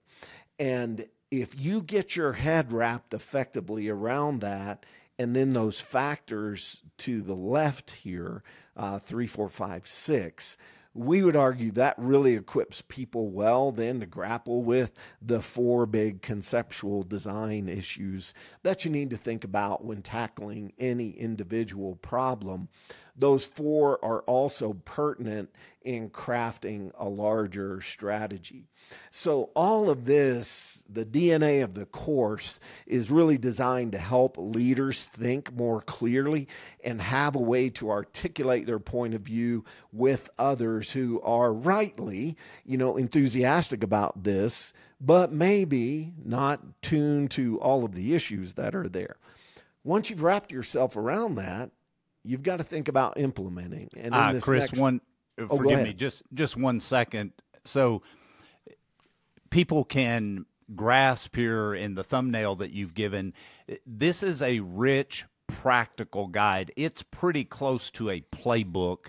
And 0.60 1.08
if 1.32 1.60
you 1.60 1.82
get 1.82 2.15
your 2.15 2.34
head 2.34 2.72
wrapped 2.72 3.13
effectively 3.13 3.89
around 3.89 4.41
that, 4.41 4.86
and 5.17 5.36
then 5.36 5.53
those 5.53 5.79
factors 5.79 6.82
to 7.00 7.22
the 7.22 7.36
left 7.36 7.91
here, 7.91 8.44
uh, 8.75 9.00
three, 9.00 9.27
four, 9.27 9.50
five, 9.50 9.88
six, 9.88 10.58
we 10.94 11.22
would 11.22 11.36
argue 11.36 11.72
that 11.72 11.94
really 11.98 12.36
equips 12.36 12.82
people 12.88 13.29
well 13.29 13.72
then 13.72 14.00
to 14.00 14.05
grapple 14.05 14.63
with 14.63 14.94
the 15.22 15.41
four 15.41 15.86
big 15.86 16.22
conceptual 16.22 17.03
design 17.03 17.67
issues 17.67 18.34
that 18.63 18.86
you 18.86 18.91
need 18.91 19.10
to 19.10 19.17
think 19.17 19.44
about 19.44 19.84
when 19.84 20.01
tackling 20.01 20.72
any 20.79 21.10
individual 21.10 21.96
problem 21.98 22.70
those 23.17 23.45
four 23.45 24.03
are 24.03 24.22
also 24.22 24.74
pertinent 24.86 25.50
in 25.81 26.10
crafting 26.10 26.91
a 26.98 27.07
larger 27.07 27.79
strategy. 27.79 28.67
So, 29.12 29.51
all 29.55 29.89
of 29.89 30.05
this, 30.05 30.84
the 30.89 31.05
DNA 31.05 31.63
of 31.63 31.75
the 31.75 31.86
course, 31.86 32.60
is 32.86 33.10
really 33.10 33.38
designed 33.38 33.93
to 33.93 33.98
help 33.98 34.36
leaders 34.38 35.05
think 35.05 35.53
more 35.53 35.81
clearly 35.81 36.48
and 36.84 37.01
have 37.01 37.36
a 37.36 37.39
way 37.39 37.69
to 37.72 37.89
articulate 37.89 38.65
their 38.65 38.79
point 38.79 39.13
of 39.13 39.22
view 39.22 39.63
with 39.91 40.29
others 40.38 40.91
who 40.91 41.22
are 41.22 41.53
rightly, 41.53 42.36
you 42.65 42.77
know, 42.77 42.98
enthusiastic 42.98 43.84
about 43.84 44.24
this, 44.24 44.74
but 45.00 45.31
maybe 45.31 46.13
not 46.24 46.81
tuned 46.81 47.31
to 47.31 47.60
all 47.60 47.86
of 47.86 47.93
the 47.93 48.13
issues 48.13 48.53
that 48.53 48.75
are 48.75 48.89
there. 48.89 49.17
Once 49.84 50.10
you've 50.10 50.24
wrapped 50.24 50.51
yourself 50.51 50.98
around 50.98 51.36
that, 51.36 51.69
you've 52.25 52.44
got 52.44 52.58
to 52.58 52.63
think 52.63 52.88
about 52.88 53.17
implementing. 53.17 53.89
And 53.96 54.13
uh, 54.13 54.39
Chris, 54.41 54.63
next... 54.63 54.79
one, 54.79 55.01
oh, 55.39 55.58
forgive 55.58 55.84
me, 55.84 55.94
just 55.94 56.24
just 56.34 56.58
one 56.58 56.79
second. 56.79 57.32
So 57.63 58.01
people 59.50 59.86
can 59.86 60.46
grasp 60.75 61.36
here 61.36 61.74
in 61.75 61.96
the 61.96 62.03
thumbnail 62.03 62.55
that 62.58 62.72
you've 62.72 62.94
given. 62.94 63.34
This 63.86 64.24
is 64.24 64.41
a 64.41 64.60
rich, 64.62 65.25
practical 65.48 66.27
guide. 66.27 66.72
It's 66.75 67.03
pretty 67.03 67.44
close 67.44 67.91
to 67.91 68.10
a 68.10 68.22
playbook. 68.22 69.08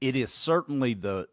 It 0.00 0.16
is 0.16 0.32
certainly 0.32 0.94
the 0.94 1.28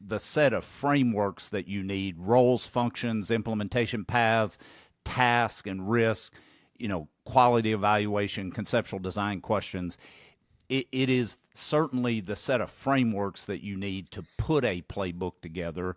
the 0.00 0.18
set 0.18 0.54
of 0.54 0.64
frameworks 0.64 1.50
that 1.50 1.68
you 1.68 1.82
need 1.82 2.18
roles 2.18 2.66
functions 2.66 3.30
implementation 3.30 4.02
paths 4.02 4.56
task 5.04 5.66
and 5.66 5.90
risk 5.90 6.32
you 6.78 6.88
know 6.88 7.06
quality 7.24 7.72
evaluation 7.72 8.50
conceptual 8.50 8.98
design 8.98 9.42
questions 9.42 9.98
it, 10.70 10.86
it 10.92 11.10
is 11.10 11.36
certainly 11.52 12.20
the 12.20 12.36
set 12.36 12.60
of 12.60 12.70
frameworks 12.70 13.44
that 13.46 13.62
you 13.62 13.76
need 13.76 14.10
to 14.12 14.24
put 14.38 14.64
a 14.64 14.82
playbook 14.82 15.32
together. 15.42 15.96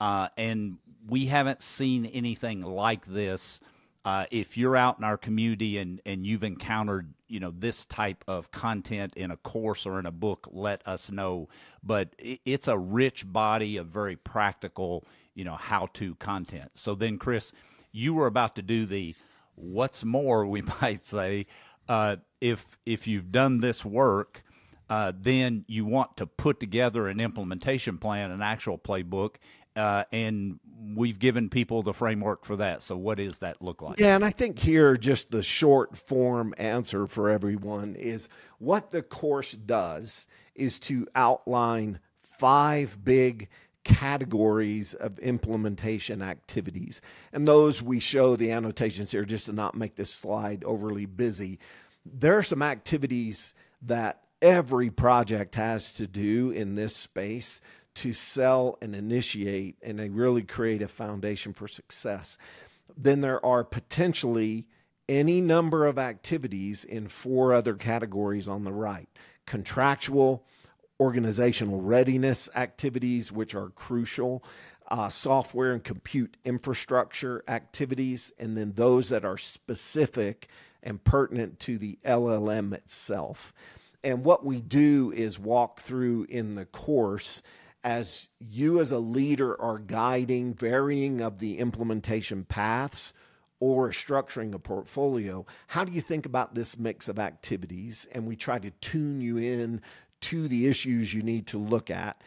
Uh, 0.00 0.28
and 0.36 0.76
we 1.08 1.26
haven't 1.26 1.62
seen 1.62 2.04
anything 2.06 2.62
like 2.62 3.06
this. 3.06 3.60
Uh, 4.04 4.26
if 4.30 4.56
you're 4.56 4.76
out 4.76 4.98
in 4.98 5.04
our 5.04 5.16
community 5.16 5.78
and, 5.78 6.00
and 6.04 6.26
you've 6.26 6.42
encountered 6.42 7.12
you 7.28 7.38
know 7.38 7.52
this 7.56 7.84
type 7.84 8.24
of 8.26 8.50
content 8.50 9.14
in 9.14 9.30
a 9.30 9.36
course 9.36 9.86
or 9.86 10.00
in 10.00 10.06
a 10.06 10.10
book, 10.10 10.48
let 10.50 10.86
us 10.88 11.10
know. 11.10 11.48
But 11.82 12.08
it, 12.18 12.40
it's 12.44 12.66
a 12.66 12.76
rich 12.76 13.30
body 13.30 13.76
of 13.76 13.86
very 13.86 14.16
practical 14.16 15.04
you 15.34 15.44
know 15.44 15.54
how 15.54 15.86
to 15.94 16.16
content. 16.16 16.72
So 16.74 16.96
then, 16.96 17.18
Chris, 17.18 17.52
you 17.92 18.14
were 18.14 18.26
about 18.26 18.56
to 18.56 18.62
do 18.62 18.86
the 18.86 19.14
what's 19.54 20.04
more, 20.04 20.46
we 20.46 20.62
might 20.82 21.04
say, 21.04 21.46
uh, 21.88 22.16
if 22.40 22.66
if 22.86 23.06
you've 23.06 23.32
done 23.32 23.60
this 23.60 23.84
work, 23.84 24.42
uh, 24.88 25.12
then 25.18 25.64
you 25.68 25.84
want 25.84 26.16
to 26.16 26.26
put 26.26 26.60
together 26.60 27.08
an 27.08 27.20
implementation 27.20 27.98
plan, 27.98 28.30
an 28.30 28.42
actual 28.42 28.78
playbook, 28.78 29.36
uh, 29.76 30.04
and 30.12 30.58
we've 30.94 31.18
given 31.18 31.48
people 31.48 31.82
the 31.82 31.92
framework 31.92 32.44
for 32.44 32.56
that. 32.56 32.82
So, 32.82 32.96
what 32.96 33.18
does 33.18 33.38
that 33.38 33.62
look 33.62 33.82
like? 33.82 34.00
Yeah, 34.00 34.16
and 34.16 34.24
I 34.24 34.30
think 34.30 34.58
here 34.58 34.96
just 34.96 35.30
the 35.30 35.42
short 35.42 35.96
form 35.96 36.54
answer 36.58 37.06
for 37.06 37.30
everyone 37.30 37.94
is 37.94 38.28
what 38.58 38.90
the 38.90 39.02
course 39.02 39.52
does 39.52 40.26
is 40.54 40.78
to 40.80 41.06
outline 41.14 42.00
five 42.22 42.98
big 43.04 43.48
categories 43.84 44.94
of 44.94 45.18
implementation 45.18 46.22
activities. 46.22 47.00
And 47.32 47.46
those 47.46 47.82
we 47.82 48.00
show 48.00 48.36
the 48.36 48.52
annotations 48.52 49.12
here 49.12 49.24
just 49.24 49.46
to 49.46 49.52
not 49.52 49.74
make 49.74 49.96
this 49.96 50.12
slide 50.12 50.64
overly 50.64 51.06
busy. 51.06 51.58
There 52.04 52.36
are 52.36 52.42
some 52.42 52.62
activities 52.62 53.54
that 53.82 54.22
every 54.42 54.90
project 54.90 55.54
has 55.54 55.92
to 55.92 56.06
do 56.06 56.50
in 56.50 56.74
this 56.74 56.96
space 56.96 57.60
to 57.92 58.12
sell 58.12 58.78
and 58.80 58.94
initiate 58.94 59.76
and 59.82 59.98
they 59.98 60.08
really 60.08 60.42
create 60.42 60.82
a 60.82 60.88
foundation 60.88 61.52
for 61.52 61.68
success. 61.68 62.38
Then 62.96 63.20
there 63.20 63.44
are 63.44 63.64
potentially 63.64 64.66
any 65.08 65.40
number 65.40 65.86
of 65.86 65.98
activities 65.98 66.84
in 66.84 67.08
four 67.08 67.52
other 67.52 67.74
categories 67.74 68.48
on 68.48 68.64
the 68.64 68.72
right 68.72 69.08
contractual, 69.46 70.44
organizational 71.00 71.80
readiness 71.80 72.48
activities, 72.54 73.32
which 73.32 73.54
are 73.54 73.70
crucial, 73.70 74.44
uh, 74.88 75.08
software 75.08 75.72
and 75.72 75.82
compute 75.82 76.36
infrastructure 76.44 77.42
activities, 77.48 78.32
and 78.38 78.56
then 78.56 78.72
those 78.72 79.08
that 79.08 79.24
are 79.24 79.38
specific 79.38 80.48
and 80.82 81.02
pertinent 81.02 81.58
to 81.60 81.78
the 81.78 81.98
LLM 82.04 82.74
itself. 82.74 83.52
And 84.04 84.24
what 84.24 84.44
we 84.44 84.60
do 84.60 85.12
is 85.14 85.38
walk 85.38 85.80
through 85.80 86.26
in 86.28 86.52
the 86.52 86.66
course 86.66 87.42
as 87.82 88.28
you 88.38 88.80
as 88.80 88.90
a 88.90 88.98
leader 88.98 89.60
are 89.60 89.78
guiding 89.78 90.54
varying 90.54 91.20
of 91.20 91.38
the 91.38 91.58
implementation 91.58 92.44
paths 92.44 93.14
or 93.58 93.90
structuring 93.90 94.54
a 94.54 94.58
portfolio, 94.58 95.44
how 95.66 95.84
do 95.84 95.92
you 95.92 96.00
think 96.00 96.26
about 96.26 96.54
this 96.54 96.78
mix 96.78 97.08
of 97.08 97.18
activities? 97.18 98.06
And 98.12 98.26
we 98.26 98.36
try 98.36 98.58
to 98.58 98.70
tune 98.70 99.20
you 99.20 99.36
in 99.36 99.82
to 100.22 100.48
the 100.48 100.66
issues 100.66 101.14
you 101.14 101.22
need 101.22 101.46
to 101.48 101.58
look 101.58 101.90
at. 101.90 102.20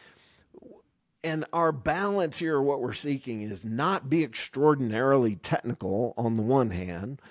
And 1.22 1.46
our 1.52 1.72
balance 1.72 2.38
here, 2.38 2.60
what 2.60 2.80
we're 2.80 2.92
seeking 2.92 3.42
is 3.42 3.64
not 3.64 4.10
be 4.10 4.22
extraordinarily 4.22 5.36
technical 5.36 6.12
on 6.18 6.34
the 6.34 6.42
one 6.42 6.70
hand, 6.70 7.22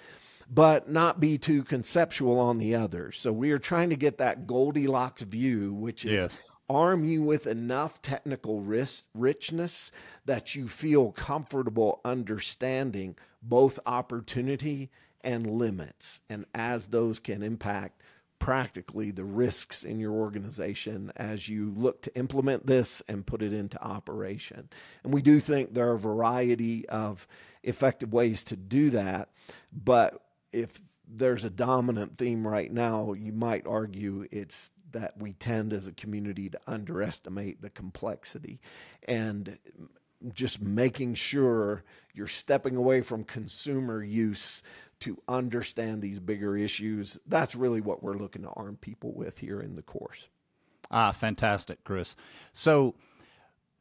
but 0.49 0.89
not 0.89 1.19
be 1.19 1.37
too 1.37 1.63
conceptual 1.63 2.39
on 2.39 2.57
the 2.57 2.73
other. 2.75 3.11
So 3.11 3.31
we 3.31 3.51
are 3.51 3.59
trying 3.59 3.91
to 3.91 3.95
get 3.95 4.17
that 4.17 4.47
Goldilocks 4.47 5.21
view, 5.21 5.73
which 5.73 6.05
is 6.05 6.11
yes. 6.11 6.39
arm 6.69 7.05
you 7.05 7.21
with 7.21 7.45
enough 7.45 8.01
technical 8.01 8.61
risk, 8.61 9.05
richness 9.13 9.91
that 10.25 10.55
you 10.55 10.67
feel 10.67 11.11
comfortable 11.11 12.01
understanding 12.03 13.15
both 13.43 13.79
opportunity 13.85 14.89
and 15.21 15.49
limits, 15.49 16.21
and 16.29 16.45
as 16.53 16.87
those 16.87 17.19
can 17.19 17.43
impact 17.43 18.01
practically 18.43 19.09
the 19.09 19.23
risks 19.23 19.85
in 19.85 20.01
your 20.01 20.11
organization 20.11 21.13
as 21.15 21.47
you 21.47 21.73
look 21.77 22.01
to 22.01 22.13
implement 22.17 22.67
this 22.67 23.01
and 23.07 23.25
put 23.25 23.41
it 23.41 23.53
into 23.53 23.81
operation. 23.81 24.67
And 25.01 25.13
we 25.13 25.21
do 25.21 25.39
think 25.39 25.73
there 25.73 25.87
are 25.87 25.93
a 25.93 25.99
variety 25.99 26.85
of 26.89 27.25
effective 27.63 28.11
ways 28.11 28.43
to 28.45 28.57
do 28.57 28.89
that, 28.89 29.29
but 29.71 30.21
if 30.51 30.81
there's 31.07 31.45
a 31.45 31.49
dominant 31.49 32.17
theme 32.17 32.45
right 32.45 32.69
now, 32.69 33.13
you 33.13 33.31
might 33.31 33.65
argue 33.65 34.27
it's 34.29 34.69
that 34.91 35.17
we 35.17 35.31
tend 35.31 35.71
as 35.71 35.87
a 35.87 35.93
community 35.93 36.49
to 36.49 36.59
underestimate 36.67 37.61
the 37.61 37.69
complexity 37.69 38.59
and 39.07 39.57
just 40.33 40.61
making 40.61 41.15
sure 41.15 41.83
you're 42.13 42.27
stepping 42.27 42.75
away 42.75 43.01
from 43.01 43.23
consumer 43.23 44.03
use 44.03 44.63
to 44.99 45.21
understand 45.27 46.01
these 46.01 46.19
bigger 46.19 46.55
issues. 46.55 47.19
That's 47.27 47.55
really 47.55 47.81
what 47.81 48.03
we're 48.03 48.17
looking 48.17 48.43
to 48.43 48.49
arm 48.49 48.77
people 48.79 49.13
with 49.13 49.39
here 49.39 49.59
in 49.59 49.75
the 49.75 49.81
course. 49.81 50.29
Ah, 50.91 51.11
fantastic, 51.11 51.83
Chris. 51.83 52.15
So, 52.53 52.95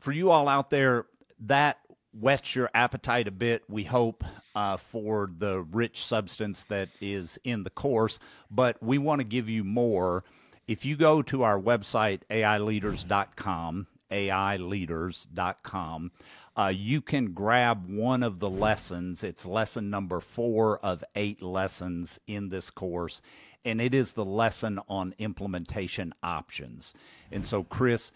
for 0.00 0.12
you 0.12 0.30
all 0.30 0.48
out 0.48 0.70
there, 0.70 1.06
that 1.40 1.78
whets 2.12 2.54
your 2.54 2.70
appetite 2.74 3.28
a 3.28 3.32
bit, 3.32 3.62
we 3.68 3.84
hope, 3.84 4.24
uh, 4.54 4.76
for 4.76 5.30
the 5.38 5.62
rich 5.62 6.04
substance 6.04 6.64
that 6.64 6.88
is 7.00 7.38
in 7.44 7.64
the 7.64 7.70
course, 7.70 8.18
but 8.50 8.82
we 8.82 8.98
want 8.98 9.20
to 9.20 9.24
give 9.24 9.48
you 9.48 9.64
more. 9.64 10.24
If 10.66 10.84
you 10.84 10.96
go 10.96 11.22
to 11.22 11.42
our 11.42 11.60
website, 11.60 12.20
aileaders.com, 12.30 13.86
aileaders.com, 14.12 16.12
uh, 16.56 16.72
you 16.74 17.00
can 17.00 17.32
grab 17.32 17.88
one 17.88 18.22
of 18.22 18.38
the 18.38 18.50
lessons. 18.50 19.24
It's 19.24 19.46
lesson 19.46 19.90
number 19.90 20.20
four 20.20 20.78
of 20.78 21.02
eight 21.16 21.42
lessons 21.42 22.20
in 22.26 22.50
this 22.50 22.70
course, 22.70 23.22
and 23.64 23.80
it 23.80 23.94
is 23.94 24.12
the 24.12 24.24
lesson 24.24 24.78
on 24.88 25.14
implementation 25.18 26.12
options. 26.22 26.94
And 27.30 27.46
so, 27.46 27.64
Chris, 27.64 28.12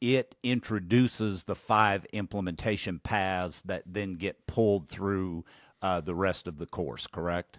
it 0.00 0.34
introduces 0.42 1.44
the 1.44 1.54
five 1.54 2.04
implementation 2.12 2.98
paths 2.98 3.62
that 3.62 3.84
then 3.86 4.14
get 4.14 4.46
pulled 4.46 4.88
through 4.88 5.44
uh, 5.80 6.00
the 6.00 6.14
rest 6.14 6.46
of 6.46 6.58
the 6.58 6.66
course, 6.66 7.06
correct? 7.06 7.58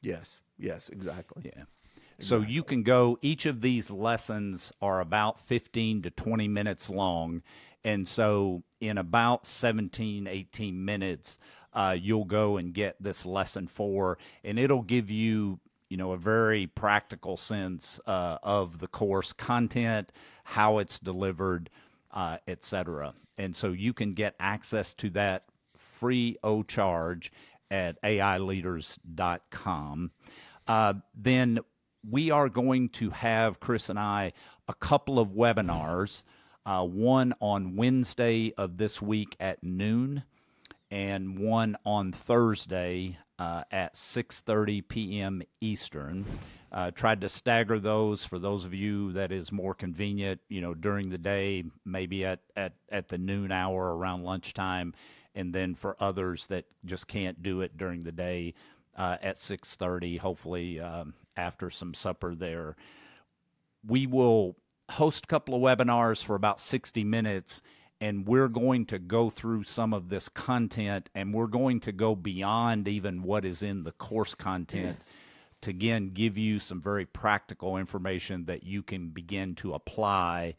Yes, 0.00 0.42
yes, 0.58 0.88
exactly. 0.88 1.52
Yeah. 1.54 1.64
So 2.18 2.38
you 2.38 2.62
can 2.62 2.82
go, 2.82 3.18
each 3.22 3.46
of 3.46 3.60
these 3.60 3.90
lessons 3.90 4.72
are 4.80 5.00
about 5.00 5.40
15 5.40 6.02
to 6.02 6.10
20 6.10 6.48
minutes 6.48 6.88
long. 6.88 7.42
And 7.84 8.06
so 8.06 8.62
in 8.80 8.98
about 8.98 9.46
17, 9.46 10.26
18 10.26 10.84
minutes, 10.84 11.38
uh, 11.72 11.96
you'll 11.98 12.24
go 12.24 12.58
and 12.58 12.74
get 12.74 12.96
this 13.00 13.24
lesson 13.24 13.66
four, 13.66 14.18
and 14.44 14.58
it'll 14.58 14.82
give 14.82 15.10
you, 15.10 15.58
you 15.88 15.96
know, 15.96 16.12
a 16.12 16.18
very 16.18 16.66
practical 16.66 17.36
sense 17.36 17.98
uh, 18.06 18.38
of 18.42 18.78
the 18.78 18.88
course 18.88 19.32
content, 19.32 20.12
how 20.44 20.78
it's 20.78 20.98
delivered, 20.98 21.70
uh, 22.12 22.36
etc. 22.46 23.14
And 23.38 23.56
so 23.56 23.68
you 23.68 23.94
can 23.94 24.12
get 24.12 24.34
access 24.38 24.94
to 24.94 25.10
that 25.10 25.44
free 25.76 26.36
o 26.42 26.62
charge 26.62 27.32
at 27.70 28.00
aileaders.com. 28.02 30.10
Uh, 30.68 30.94
then 31.14 31.58
we 32.08 32.30
are 32.30 32.48
going 32.48 32.88
to 32.90 33.10
have 33.10 33.60
Chris 33.60 33.88
and 33.88 33.98
I 33.98 34.32
a 34.68 34.74
couple 34.74 35.18
of 35.18 35.30
webinars. 35.30 36.24
Uh, 36.64 36.84
one 36.84 37.34
on 37.40 37.74
Wednesday 37.74 38.52
of 38.56 38.76
this 38.76 39.02
week 39.02 39.34
at 39.40 39.62
noon, 39.64 40.22
and 40.92 41.38
one 41.38 41.76
on 41.84 42.12
Thursday 42.12 43.18
uh, 43.38 43.64
at 43.72 43.94
6:30 43.94 44.86
p.m. 44.86 45.42
Eastern. 45.60 46.24
Uh, 46.70 46.90
tried 46.90 47.20
to 47.20 47.28
stagger 47.28 47.78
those 47.78 48.24
for 48.24 48.38
those 48.38 48.64
of 48.64 48.72
you 48.72 49.12
that 49.12 49.30
is 49.30 49.52
more 49.52 49.74
convenient, 49.74 50.40
you 50.48 50.60
know, 50.60 50.72
during 50.72 51.10
the 51.10 51.18
day, 51.18 51.64
maybe 51.84 52.24
at 52.24 52.40
at 52.56 52.74
at 52.90 53.08
the 53.08 53.18
noon 53.18 53.50
hour 53.50 53.96
around 53.96 54.22
lunchtime, 54.22 54.94
and 55.34 55.52
then 55.52 55.74
for 55.74 55.96
others 55.98 56.46
that 56.46 56.64
just 56.84 57.08
can't 57.08 57.42
do 57.42 57.60
it 57.60 57.76
during 57.76 58.00
the 58.00 58.12
day 58.12 58.54
uh, 58.96 59.16
at 59.22 59.36
6:30. 59.36 60.18
Hopefully 60.18 60.80
um, 60.80 61.14
after 61.36 61.70
some 61.70 61.94
supper 61.94 62.34
there, 62.34 62.76
we 63.86 64.06
will 64.06 64.56
host 64.90 65.24
a 65.24 65.28
couple 65.28 65.54
of 65.54 65.62
webinars 65.62 66.22
for 66.22 66.34
about 66.34 66.60
60 66.60 67.04
minutes 67.04 67.62
and 68.02 68.26
we're 68.26 68.48
going 68.48 68.84
to 68.84 68.98
go 68.98 69.30
through 69.30 69.62
some 69.62 69.94
of 69.94 70.08
this 70.08 70.28
content 70.28 71.08
and 71.14 71.32
we're 71.32 71.46
going 71.46 71.78
to 71.78 71.92
go 71.92 72.16
beyond 72.16 72.88
even 72.88 73.22
what 73.22 73.44
is 73.44 73.62
in 73.62 73.84
the 73.84 73.92
course 73.92 74.34
content 74.34 74.98
to 75.60 75.70
again 75.70 76.10
give 76.12 76.36
you 76.36 76.58
some 76.58 76.80
very 76.80 77.06
practical 77.06 77.76
information 77.76 78.44
that 78.44 78.64
you 78.64 78.82
can 78.82 79.08
begin 79.08 79.54
to 79.54 79.72
apply 79.72 80.54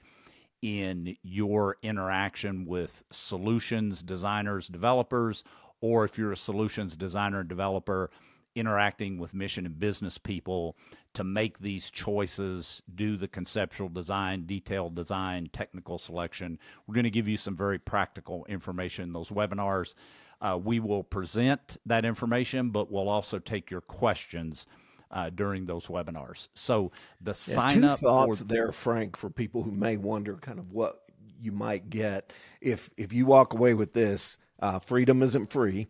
in 0.61 1.17
your 1.21 1.75
interaction 1.83 2.65
with 2.65 3.03
solutions 3.11 4.01
designers 4.01 4.67
developers 4.69 5.43
or 5.83 6.05
if 6.05 6.17
you're 6.17 6.31
a 6.31 6.37
solutions 6.37 6.95
designer 6.95 7.41
and 7.41 7.49
developer 7.49 8.09
interacting 8.55 9.17
with 9.17 9.33
mission 9.33 9.65
and 9.65 9.77
business 9.77 10.17
people 10.17 10.77
to 11.13 11.25
make 11.25 11.59
these 11.59 11.91
choices, 11.91 12.81
do 12.95 13.17
the 13.17 13.27
conceptual 13.27 13.89
design, 13.89 14.45
detailed 14.45 14.95
design, 14.95 15.49
technical 15.51 15.97
selection. 15.97 16.57
We're 16.87 16.95
going 16.95 17.03
to 17.03 17.09
give 17.09 17.27
you 17.27 17.35
some 17.35 17.57
very 17.57 17.79
practical 17.79 18.45
information 18.45 19.03
in 19.03 19.11
those 19.11 19.27
webinars. 19.27 19.95
Uh, 20.39 20.57
we 20.63 20.79
will 20.79 21.03
present 21.03 21.77
that 21.85 22.05
information, 22.05 22.69
but 22.69 22.89
we'll 22.89 23.09
also 23.09 23.37
take 23.37 23.69
your 23.69 23.81
questions. 23.81 24.65
Uh, 25.11 25.29
during 25.29 25.67
those 25.67 25.85
webinars, 25.85 26.47
so 26.55 26.91
the 27.21 27.29
yeah, 27.29 27.33
sign 27.33 27.81
two 27.81 27.85
up 27.85 27.99
thoughts 27.99 28.39
for 28.39 28.45
there, 28.45 28.71
Frank, 28.71 29.15
for 29.15 29.29
people 29.29 29.61
who 29.61 29.69
may 29.69 29.95
wonder 29.95 30.37
kind 30.37 30.57
of 30.57 30.71
what 30.71 31.03
you 31.39 31.51
might 31.51 31.87
get 31.91 32.33
if 32.61 32.89
if 32.97 33.13
you 33.13 33.27
walk 33.27 33.53
away 33.53 33.75
with 33.75 33.93
this. 33.93 34.39
Uh, 34.63 34.79
freedom 34.79 35.21
isn't 35.21 35.51
free 35.51 35.87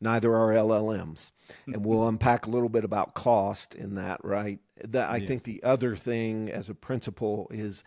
neither 0.00 0.34
are 0.36 0.52
LLMs. 0.52 1.32
And 1.66 1.84
we'll 1.84 2.06
unpack 2.08 2.46
a 2.46 2.50
little 2.50 2.68
bit 2.68 2.84
about 2.84 3.14
cost 3.14 3.74
in 3.74 3.96
that, 3.96 4.24
right? 4.24 4.60
That 4.84 5.10
I 5.10 5.20
think 5.20 5.44
the 5.44 5.62
other 5.62 5.96
thing 5.96 6.50
as 6.50 6.68
a 6.68 6.74
principle 6.74 7.48
is 7.50 7.82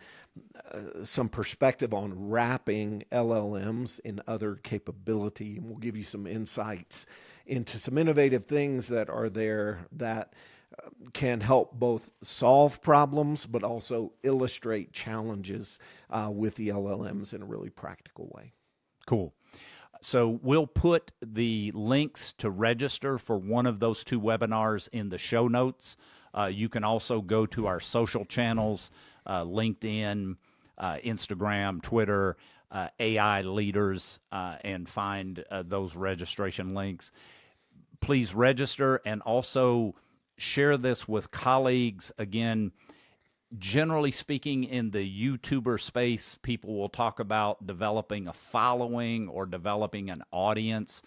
uh, 0.72 1.04
some 1.04 1.28
perspective 1.28 1.94
on 1.94 2.28
wrapping 2.28 3.04
LLMs 3.12 4.00
in 4.00 4.20
other 4.26 4.56
capability. 4.56 5.56
And 5.56 5.66
we'll 5.66 5.78
give 5.78 5.96
you 5.96 6.02
some 6.02 6.26
insights 6.26 7.06
into 7.46 7.78
some 7.78 7.96
innovative 7.96 8.44
things 8.46 8.88
that 8.88 9.08
are 9.08 9.30
there 9.30 9.86
that 9.92 10.34
uh, 10.82 10.88
can 11.14 11.40
help 11.40 11.72
both 11.72 12.10
solve 12.22 12.82
problems 12.82 13.46
but 13.46 13.62
also 13.64 14.12
illustrate 14.22 14.92
challenges 14.92 15.78
uh, 16.10 16.30
with 16.32 16.56
the 16.56 16.68
LLMs 16.68 17.32
in 17.32 17.42
a 17.42 17.46
really 17.46 17.70
practical 17.70 18.30
way. 18.34 18.52
Cool. 19.06 19.32
So 20.00 20.38
we'll 20.42 20.66
put 20.66 21.12
the 21.20 21.72
links 21.74 22.32
to 22.38 22.50
register 22.50 23.18
for 23.18 23.38
one 23.38 23.66
of 23.66 23.80
those 23.80 24.04
two 24.04 24.20
webinars 24.20 24.88
in 24.92 25.08
the 25.08 25.18
show 25.18 25.48
notes. 25.48 25.96
Uh, 26.36 26.50
you 26.52 26.68
can 26.68 26.84
also 26.84 27.20
go 27.20 27.46
to 27.46 27.66
our 27.66 27.80
social 27.80 28.24
channels 28.24 28.90
uh, 29.28 29.44
LinkedIn, 29.44 30.36
uh, 30.78 30.96
Instagram, 31.04 31.82
Twitter, 31.82 32.36
uh, 32.70 32.88
AI 32.98 33.42
Leaders, 33.42 34.18
uh, 34.32 34.56
and 34.62 34.88
find 34.88 35.44
uh, 35.50 35.62
those 35.66 35.94
registration 35.94 36.74
links. 36.74 37.12
Please 38.00 38.34
register 38.34 39.00
and 39.04 39.22
also 39.22 39.94
share 40.36 40.76
this 40.76 41.06
with 41.06 41.30
colleagues. 41.30 42.12
Again, 42.18 42.72
generally 43.56 44.12
speaking, 44.12 44.64
in 44.64 44.90
the 44.90 44.98
YouTuber 44.98 45.80
space, 45.80 46.36
people 46.42 46.76
will 46.76 46.88
talk 46.88 47.20
about 47.20 47.66
developing 47.66 48.28
a 48.28 48.32
following 48.32 49.28
or 49.28 49.46
developing 49.46 50.10
an 50.10 50.22
audience. 50.32 51.02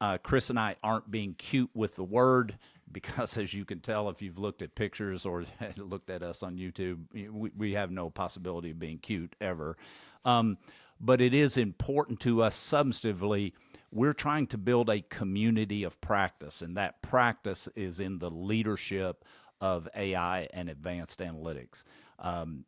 Uh, 0.00 0.18
Chris 0.18 0.50
and 0.50 0.58
I 0.58 0.76
aren't 0.82 1.10
being 1.10 1.34
cute 1.34 1.70
with 1.74 1.96
the 1.96 2.04
word 2.04 2.56
because, 2.92 3.36
as 3.38 3.54
you 3.54 3.64
can 3.64 3.80
tell, 3.80 4.08
if 4.08 4.22
you've 4.22 4.38
looked 4.38 4.62
at 4.62 4.74
pictures 4.74 5.24
or 5.26 5.44
looked 5.76 6.10
at 6.10 6.22
us 6.22 6.42
on 6.42 6.56
YouTube, 6.56 6.98
we, 7.12 7.50
we 7.56 7.72
have 7.74 7.90
no 7.90 8.10
possibility 8.10 8.70
of 8.70 8.78
being 8.78 8.98
cute 8.98 9.34
ever. 9.40 9.76
Um, 10.24 10.58
but 11.00 11.20
it 11.20 11.32
is 11.32 11.56
important 11.56 12.20
to 12.20 12.42
us 12.42 12.56
substantively. 12.56 13.52
We're 13.90 14.12
trying 14.12 14.46
to 14.48 14.58
build 14.58 14.90
a 14.90 15.00
community 15.02 15.82
of 15.82 16.00
practice, 16.00 16.62
and 16.62 16.76
that 16.76 17.00
practice 17.02 17.68
is 17.74 18.00
in 18.00 18.18
the 18.18 18.30
leadership 18.30 19.24
of 19.60 19.88
AI 19.94 20.48
and 20.52 20.68
advanced 20.68 21.20
analytics. 21.20 21.84
Um, 22.18 22.64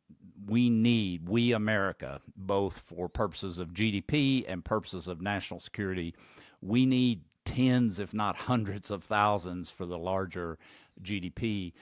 we 0.46 0.70
need, 0.70 1.28
we 1.28 1.52
America, 1.52 2.20
both 2.36 2.78
for 2.78 3.08
purposes 3.08 3.58
of 3.58 3.68
GDP 3.68 4.44
and 4.48 4.64
purposes 4.64 5.08
of 5.08 5.20
national 5.20 5.60
security, 5.60 6.14
we 6.60 6.86
need 6.86 7.22
tens, 7.44 7.98
if 7.98 8.14
not 8.14 8.36
hundreds 8.36 8.90
of 8.90 9.04
thousands 9.04 9.70
for 9.70 9.86
the 9.86 9.98
larger 9.98 10.58
GDP, 11.02 11.72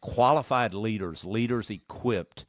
qualified 0.00 0.74
leaders, 0.74 1.24
leaders 1.24 1.70
equipped. 1.70 2.44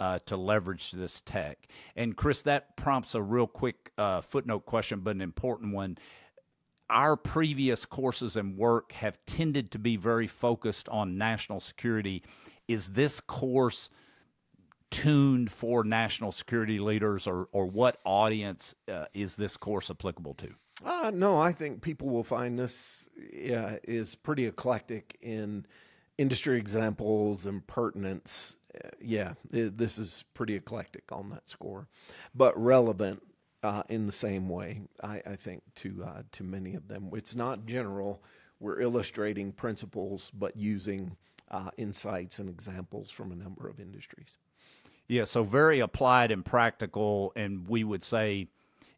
Uh, 0.00 0.20
to 0.26 0.36
leverage 0.36 0.92
this 0.92 1.22
tech. 1.22 1.66
And 1.96 2.16
Chris, 2.16 2.42
that 2.42 2.76
prompts 2.76 3.16
a 3.16 3.20
real 3.20 3.48
quick 3.48 3.90
uh, 3.98 4.20
footnote 4.20 4.64
question, 4.64 5.00
but 5.00 5.16
an 5.16 5.20
important 5.20 5.74
one 5.74 5.98
our 6.90 7.16
previous 7.16 7.84
courses 7.84 8.36
and 8.36 8.56
work 8.56 8.92
have 8.92 9.18
tended 9.26 9.70
to 9.72 9.78
be 9.78 9.96
very 9.96 10.26
focused 10.26 10.88
on 10.88 11.18
national 11.18 11.60
security. 11.60 12.22
Is 12.66 12.88
this 12.88 13.20
course 13.20 13.90
tuned 14.90 15.52
for 15.52 15.84
national 15.84 16.32
security 16.32 16.78
leaders, 16.78 17.26
or, 17.26 17.48
or 17.52 17.66
what 17.66 17.98
audience 18.04 18.74
uh, 18.90 19.04
is 19.12 19.36
this 19.36 19.56
course 19.56 19.90
applicable 19.90 20.34
to? 20.34 20.54
Uh, 20.84 21.10
no, 21.12 21.38
I 21.38 21.52
think 21.52 21.82
people 21.82 22.08
will 22.08 22.24
find 22.24 22.58
this 22.58 23.08
yeah, 23.32 23.76
is 23.84 24.14
pretty 24.14 24.46
eclectic 24.46 25.16
in 25.20 25.66
industry 26.16 26.58
examples 26.58 27.46
and 27.46 27.66
pertinence. 27.66 28.58
Uh, 28.74 28.88
yeah, 29.00 29.34
it, 29.52 29.76
this 29.76 29.98
is 29.98 30.24
pretty 30.34 30.54
eclectic 30.54 31.04
on 31.12 31.30
that 31.30 31.48
score, 31.48 31.88
but 32.34 32.58
relevant 32.60 33.22
uh, 33.62 33.82
in 33.88 34.06
the 34.06 34.12
same 34.12 34.48
way. 34.48 34.82
I, 35.02 35.22
I 35.26 35.36
think 35.36 35.62
to 35.76 36.04
uh, 36.04 36.22
to 36.32 36.44
many 36.44 36.74
of 36.74 36.88
them, 36.88 37.10
it's 37.12 37.34
not 37.34 37.66
general. 37.66 38.22
We're 38.60 38.80
illustrating 38.80 39.52
principles, 39.52 40.32
but 40.36 40.56
using 40.56 41.16
uh, 41.50 41.70
insights 41.76 42.38
and 42.38 42.48
examples 42.48 43.10
from 43.10 43.32
a 43.32 43.36
number 43.36 43.68
of 43.68 43.80
industries. 43.80 44.36
Yeah, 45.06 45.24
so 45.24 45.42
very 45.42 45.80
applied 45.80 46.30
and 46.30 46.44
practical, 46.44 47.32
and 47.36 47.68
we 47.68 47.84
would 47.84 48.02
say. 48.02 48.48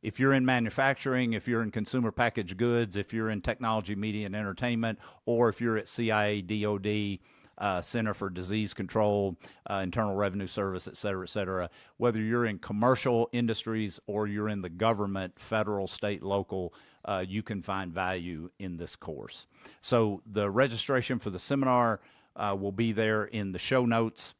If 0.02 0.18
you're 0.18 0.32
in 0.32 0.46
manufacturing, 0.46 1.34
if 1.34 1.46
you're 1.46 1.60
in 1.60 1.70
consumer 1.70 2.10
packaged 2.10 2.56
goods, 2.56 2.96
if 2.96 3.12
you're 3.12 3.28
in 3.28 3.42
technology, 3.42 3.94
media, 3.94 4.24
and 4.24 4.34
entertainment, 4.34 4.98
or 5.26 5.50
if 5.50 5.60
you're 5.60 5.76
at 5.76 5.88
CIA, 5.88 6.40
DoD, 6.40 7.18
uh, 7.60 7.80
Center 7.80 8.14
for 8.14 8.30
Disease 8.30 8.74
Control, 8.74 9.36
uh, 9.70 9.80
Internal 9.82 10.14
Revenue 10.14 10.46
Service, 10.46 10.88
et 10.88 10.96
cetera, 10.96 11.24
et 11.24 11.30
cetera. 11.30 11.70
Whether 11.98 12.20
you're 12.20 12.46
in 12.46 12.58
commercial 12.58 13.28
industries 13.32 14.00
or 14.06 14.26
you're 14.26 14.48
in 14.48 14.62
the 14.62 14.70
government, 14.70 15.38
federal, 15.38 15.86
state, 15.86 16.22
local, 16.22 16.72
uh, 17.04 17.24
you 17.26 17.42
can 17.42 17.62
find 17.62 17.92
value 17.92 18.50
in 18.58 18.76
this 18.76 18.96
course. 18.96 19.46
So 19.80 20.22
the 20.32 20.50
registration 20.50 21.18
for 21.18 21.30
the 21.30 21.38
seminar 21.38 22.00
uh, 22.36 22.56
will 22.58 22.72
be 22.72 22.92
there 22.92 23.24
in 23.24 23.52
the 23.52 23.58
show 23.58 23.84
notes. 23.84 24.34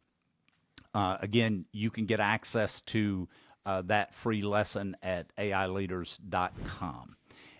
Uh, 0.94 1.18
again, 1.20 1.66
you 1.72 1.90
can 1.90 2.06
get 2.06 2.20
access 2.20 2.80
to 2.82 3.28
uh, 3.66 3.82
that 3.82 4.14
free 4.14 4.42
lesson 4.42 4.96
at 5.02 5.34
AIleaders.com. 5.36 7.16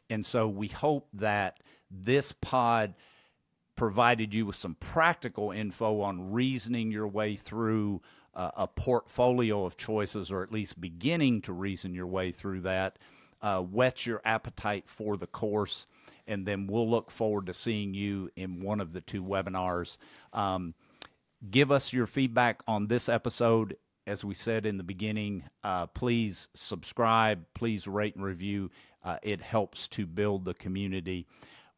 And 0.09 0.27
so 0.27 0.49
we 0.49 0.69
hope 0.69 1.09
that 1.15 1.61
this 1.91 2.33
pod 2.33 2.95
provided 3.81 4.35
you 4.35 4.45
with 4.45 4.57
some 4.57 4.75
practical 4.75 5.53
info 5.53 6.03
on 6.03 6.33
reasoning 6.33 6.91
your 6.91 7.09
way 7.09 7.35
through 7.35 7.99
uh, 8.35 8.51
a 8.55 8.67
portfolio 8.67 9.65
of 9.65 9.79
choices, 9.79 10.31
or 10.31 10.43
at 10.43 10.53
least 10.53 10.79
beginning 10.83 11.41
to 11.41 11.51
reason 11.51 11.95
your 11.95 12.07
way 12.07 12.31
through 12.31 12.61
that, 12.61 12.99
uh, 13.41 13.59
whets 13.59 14.05
your 14.05 14.21
appetite 14.27 14.87
for 14.87 15.17
the 15.17 15.27
course, 15.27 15.87
and 16.27 16.45
then 16.45 16.67
we'll 16.67 16.91
look 16.91 17.11
forward 17.11 17.47
to 17.47 17.55
seeing 17.55 17.95
you 17.95 18.31
in 18.37 18.61
one 18.61 18.83
of 18.83 18.93
the 18.93 19.01
two 19.01 19.25
webinars. 19.25 19.97
Um, 20.35 20.75
give 21.51 21.73
us 21.73 21.91
your 21.91 22.07
feedback 22.07 22.63
on 22.69 22.87
this 22.87 23.09
episode. 23.09 23.79
As 24.07 24.23
we 24.23 24.35
said 24.35 24.67
in 24.67 24.77
the 24.77 24.83
beginning, 24.83 25.45
uh, 25.65 25.87
please 25.87 26.49
subscribe, 26.53 27.47
please 27.55 27.87
rate 27.87 28.15
and 28.15 28.27
review. 28.27 28.71
Uh, 29.03 29.17
it 29.23 29.41
helps 29.41 29.89
to 29.89 30.05
build 30.05 30.45
the 30.45 30.53
community 30.53 31.27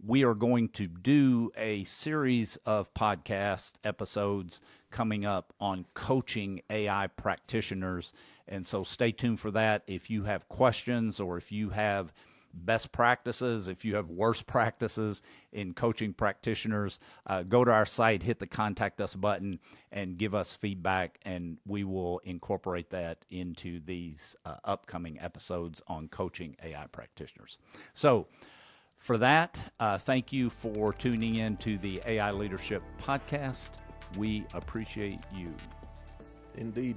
we 0.04 0.24
are 0.24 0.34
going 0.34 0.68
to 0.68 0.88
do 0.88 1.52
a 1.56 1.84
series 1.84 2.56
of 2.66 2.92
podcast 2.92 3.74
episodes 3.84 4.60
coming 4.90 5.24
up 5.24 5.52
on 5.60 5.86
coaching 5.94 6.60
AI 6.70 7.06
practitioners. 7.06 8.12
And 8.48 8.66
so 8.66 8.82
stay 8.82 9.12
tuned 9.12 9.38
for 9.38 9.52
that. 9.52 9.82
If 9.86 10.10
you 10.10 10.24
have 10.24 10.48
questions 10.48 11.20
or 11.20 11.36
if 11.38 11.52
you 11.52 11.70
have 11.70 12.12
best 12.52 12.90
practices, 12.90 13.68
if 13.68 13.84
you 13.84 13.94
have 13.94 14.10
worst 14.10 14.46
practices 14.46 15.22
in 15.52 15.72
coaching 15.72 16.12
practitioners, 16.12 16.98
uh, 17.28 17.44
go 17.44 17.64
to 17.64 17.70
our 17.70 17.86
site, 17.86 18.24
hit 18.24 18.40
the 18.40 18.46
contact 18.46 19.00
us 19.00 19.14
button, 19.14 19.58
and 19.92 20.18
give 20.18 20.34
us 20.34 20.54
feedback, 20.54 21.18
and 21.24 21.58
we 21.64 21.84
will 21.84 22.18
incorporate 22.24 22.90
that 22.90 23.24
into 23.30 23.80
these 23.86 24.36
uh, 24.44 24.56
upcoming 24.64 25.18
episodes 25.20 25.80
on 25.86 26.08
coaching 26.08 26.56
AI 26.62 26.86
practitioners. 26.88 27.58
So, 27.94 28.26
for 29.02 29.18
that, 29.18 29.58
uh, 29.80 29.98
thank 29.98 30.32
you 30.32 30.48
for 30.48 30.92
tuning 30.92 31.34
in 31.34 31.56
to 31.56 31.76
the 31.78 32.00
AI 32.06 32.30
Leadership 32.30 32.84
Podcast. 33.00 33.70
We 34.16 34.46
appreciate 34.54 35.18
you. 35.34 35.52
Indeed. 36.56 36.96